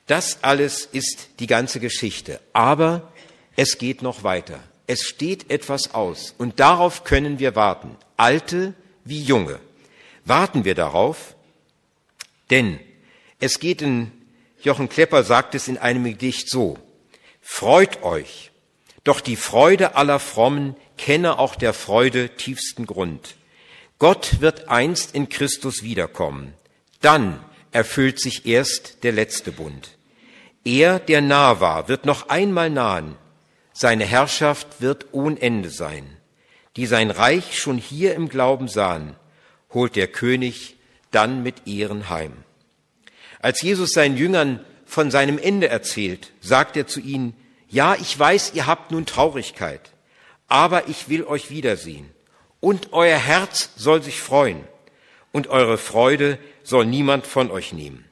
Das 0.07 0.39
alles 0.43 0.89
ist 0.91 1.29
die 1.41 1.47
ganze 1.47 1.81
Geschichte. 1.81 2.41
Aber 2.53 3.13
es 3.57 3.79
geht 3.79 4.03
noch 4.03 4.23
weiter. 4.23 4.61
Es 4.87 5.03
steht 5.03 5.51
etwas 5.51 5.95
aus 5.95 6.35
und 6.39 6.61
darauf 6.61 7.05
können 7.05 7.39
wir 7.39 7.55
warten. 7.55 7.97
Alte 8.17 8.73
wie 9.05 9.23
Junge 9.23 9.61
warten 10.29 10.65
wir 10.65 10.75
darauf, 10.75 11.35
denn 12.51 12.79
es 13.41 13.61
geht 13.61 13.83
in, 13.83 14.13
Jochen 14.63 14.89
Klepper 14.89 15.23
sagt 15.23 15.55
es 15.55 15.69
in 15.69 15.79
einem 15.79 16.05
Gedicht 16.05 16.49
so, 16.49 16.79
Freut 17.41 18.03
euch, 18.03 18.51
doch 19.05 19.21
die 19.21 19.37
Freude 19.37 19.97
aller 19.97 20.19
Frommen 20.21 20.77
kenne 20.99 21.39
auch 21.39 21.55
der 21.55 21.73
Freude 21.73 22.37
tiefsten 22.37 22.85
Grund. 22.85 23.37
Gott 23.99 24.41
wird 24.41 24.69
einst 24.69 25.15
in 25.15 25.29
Christus 25.31 25.83
wiederkommen, 25.83 26.53
dann 27.01 27.43
erfüllt 27.73 28.21
sich 28.21 28.47
erst 28.47 29.03
der 29.03 29.13
letzte 29.13 29.51
Bund. 29.51 29.97
Er, 30.65 30.99
der 30.99 31.23
nah 31.23 31.61
war, 31.61 31.89
wird 31.89 32.05
noch 32.05 32.29
einmal 32.29 32.71
nahen, 32.71 33.17
seine 33.73 34.05
Herrschaft 34.05 34.81
wird 34.81 35.07
ohn 35.13 35.37
Ende 35.37 35.71
sein. 35.71 36.17
Die 36.77 36.87
sein 36.87 37.11
Reich 37.11 37.59
schon 37.59 37.79
hier 37.79 38.15
im 38.15 38.29
Glauben 38.29 38.69
sahen, 38.69 39.17
holt 39.73 39.97
der 39.97 40.09
König 40.09 40.77
dann 41.11 41.43
mit 41.43 41.67
Ehren 41.67 42.09
heim. 42.09 42.33
Als 43.41 43.63
Jesus 43.63 43.93
seinen 43.93 44.17
Jüngern 44.17 44.65
von 44.85 45.11
seinem 45.11 45.39
Ende 45.39 45.69
erzählt, 45.69 46.33
sagt 46.41 46.77
er 46.77 46.87
zu 46.87 47.01
ihnen, 47.01 47.35
ja, 47.69 47.95
ich 47.95 48.19
weiß, 48.19 48.55
ihr 48.55 48.67
habt 48.67 48.91
nun 48.91 49.07
Traurigkeit, 49.07 49.93
aber 50.49 50.89
ich 50.89 51.09
will 51.09 51.25
euch 51.25 51.51
wiedersehen 51.51 52.09
und 52.61 52.93
euer 52.93 53.19
Herz 53.19 53.71
soll 53.77 54.03
sich 54.03 54.21
freuen 54.21 54.61
und 55.33 55.49
eure 55.49 55.79
Freude 55.79 56.39
soll 56.63 56.87
niemand 56.87 57.27
von 57.27 57.51
euch 57.51 57.73
nehmen. 57.73 58.05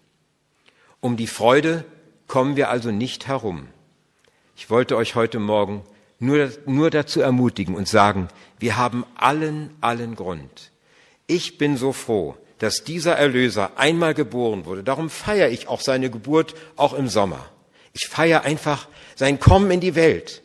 Um 1.00 1.16
die 1.16 1.26
Freude 1.26 1.84
kommen 2.26 2.56
wir 2.56 2.70
also 2.70 2.90
nicht 2.90 3.26
herum. 3.26 3.68
Ich 4.56 4.70
wollte 4.70 4.96
euch 4.96 5.14
heute 5.14 5.38
Morgen 5.38 5.82
nur, 6.18 6.50
nur 6.66 6.90
dazu 6.90 7.20
ermutigen 7.20 7.74
und 7.74 7.88
sagen, 7.88 8.28
wir 8.58 8.76
haben 8.76 9.04
allen, 9.14 9.70
allen 9.80 10.14
Grund, 10.14 10.70
ich 11.26 11.58
bin 11.58 11.76
so 11.76 11.92
froh, 11.92 12.36
dass 12.58 12.84
dieser 12.84 13.16
Erlöser 13.16 13.72
einmal 13.76 14.14
geboren 14.14 14.64
wurde. 14.64 14.82
Darum 14.82 15.10
feiere 15.10 15.50
ich 15.50 15.68
auch 15.68 15.80
seine 15.80 16.10
Geburt 16.10 16.54
auch 16.76 16.94
im 16.94 17.08
Sommer. 17.08 17.50
Ich 17.92 18.08
feiere 18.08 18.42
einfach 18.42 18.88
sein 19.14 19.40
Kommen 19.40 19.70
in 19.70 19.80
die 19.80 19.94
Welt 19.94 20.42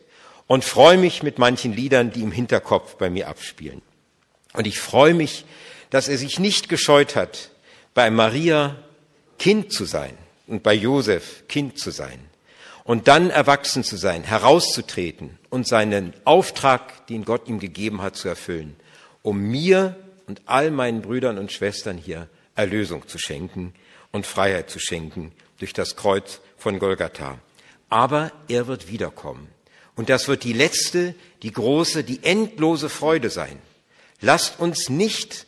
und 0.47 0.65
freue 0.65 0.97
mich 0.97 1.23
mit 1.23 1.39
manchen 1.39 1.73
Liedern, 1.73 2.11
die 2.11 2.21
im 2.21 2.31
Hinterkopf 2.31 2.95
bei 2.95 3.09
mir 3.09 3.27
abspielen. 3.27 3.81
Und 4.53 4.67
ich 4.67 4.79
freue 4.79 5.13
mich, 5.13 5.45
dass 5.89 6.07
er 6.07 6.17
sich 6.17 6.39
nicht 6.39 6.69
gescheut 6.69 7.15
hat, 7.15 7.51
bei 7.93 8.09
Maria 8.09 8.75
Kind 9.39 9.71
zu 9.71 9.85
sein 9.85 10.17
und 10.47 10.63
bei 10.63 10.73
Josef 10.73 11.43
Kind 11.47 11.79
zu 11.79 11.91
sein 11.91 12.19
und 12.83 13.07
dann 13.07 13.29
erwachsen 13.29 13.83
zu 13.83 13.97
sein, 13.97 14.23
herauszutreten 14.23 15.37
und 15.49 15.67
seinen 15.67 16.13
Auftrag, 16.25 17.07
den 17.07 17.25
Gott 17.25 17.47
ihm 17.47 17.59
gegeben 17.59 18.01
hat, 18.01 18.15
zu 18.15 18.27
erfüllen, 18.27 18.75
um 19.21 19.39
mir 19.39 19.95
und 20.27 20.41
all 20.45 20.71
meinen 20.71 21.01
Brüdern 21.01 21.37
und 21.37 21.51
Schwestern 21.51 21.97
hier 21.97 22.27
Erlösung 22.55 23.07
zu 23.07 23.17
schenken 23.17 23.73
und 24.11 24.25
Freiheit 24.25 24.69
zu 24.69 24.79
schenken 24.79 25.31
durch 25.59 25.73
das 25.73 25.95
Kreuz 25.95 26.41
von 26.57 26.79
Golgatha. 26.79 27.39
Aber 27.89 28.31
er 28.47 28.67
wird 28.67 28.87
wiederkommen. 28.89 29.47
Und 29.95 30.09
das 30.09 30.27
wird 30.27 30.43
die 30.43 30.53
letzte, 30.53 31.15
die 31.43 31.51
große, 31.51 32.03
die 32.03 32.23
endlose 32.23 32.89
Freude 32.89 33.29
sein. 33.29 33.59
Lasst 34.21 34.59
uns 34.59 34.89
nicht 34.89 35.45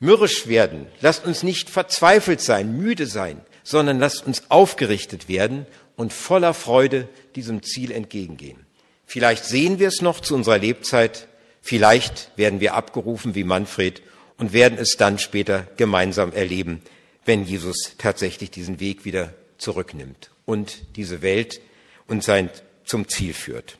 mürrisch 0.00 0.46
werden, 0.46 0.86
lasst 1.00 1.24
uns 1.24 1.42
nicht 1.42 1.70
verzweifelt 1.70 2.40
sein, 2.40 2.76
müde 2.76 3.06
sein, 3.06 3.40
sondern 3.64 3.98
lasst 3.98 4.26
uns 4.26 4.50
aufgerichtet 4.50 5.28
werden 5.28 5.66
und 5.96 6.12
voller 6.12 6.54
Freude 6.54 7.08
diesem 7.34 7.62
Ziel 7.62 7.90
entgegengehen. 7.90 8.64
Vielleicht 9.06 9.44
sehen 9.44 9.78
wir 9.78 9.88
es 9.88 10.00
noch 10.00 10.20
zu 10.20 10.34
unserer 10.34 10.58
Lebzeit, 10.58 11.28
vielleicht 11.62 12.30
werden 12.36 12.60
wir 12.60 12.74
abgerufen 12.74 13.34
wie 13.34 13.44
Manfred 13.44 14.02
und 14.38 14.52
werden 14.52 14.78
es 14.78 14.96
dann 14.96 15.18
später 15.18 15.66
gemeinsam 15.76 16.32
erleben, 16.32 16.80
wenn 17.24 17.44
Jesus 17.44 17.94
tatsächlich 17.98 18.50
diesen 18.50 18.80
Weg 18.80 19.04
wieder 19.04 19.34
zurücknimmt 19.58 20.30
und 20.46 20.96
diese 20.96 21.20
Welt 21.20 21.60
und 22.06 22.24
sein 22.24 22.48
zum 22.84 23.08
Ziel 23.08 23.34
führt. 23.34 23.76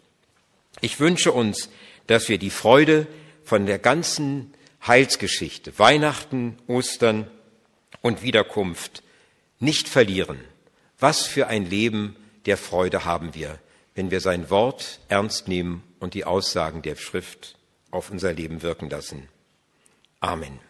Ich 0.80 1.00
wünsche 1.00 1.32
uns, 1.32 1.70
dass 2.06 2.28
wir 2.28 2.38
die 2.38 2.50
Freude 2.50 3.06
von 3.44 3.64
der 3.66 3.78
ganzen 3.78 4.52
Heilsgeschichte, 4.86 5.78
Weihnachten, 5.78 6.58
Ostern 6.66 7.26
und 8.02 8.22
Wiederkunft 8.22 9.02
nicht 9.60 9.88
verlieren. 9.88 10.38
Was 10.98 11.22
für 11.22 11.46
ein 11.46 11.64
Leben 11.64 12.16
der 12.46 12.56
Freude 12.56 13.04
haben 13.04 13.34
wir, 13.34 13.58
wenn 13.94 14.10
wir 14.10 14.20
sein 14.20 14.50
Wort 14.50 15.00
ernst 15.08 15.48
nehmen 15.48 15.82
und 16.00 16.14
die 16.14 16.24
Aussagen 16.24 16.82
der 16.82 16.96
Schrift 16.96 17.56
auf 17.90 18.10
unser 18.10 18.32
Leben 18.32 18.62
wirken 18.62 18.90
lassen. 18.90 19.28
Amen. 20.22 20.67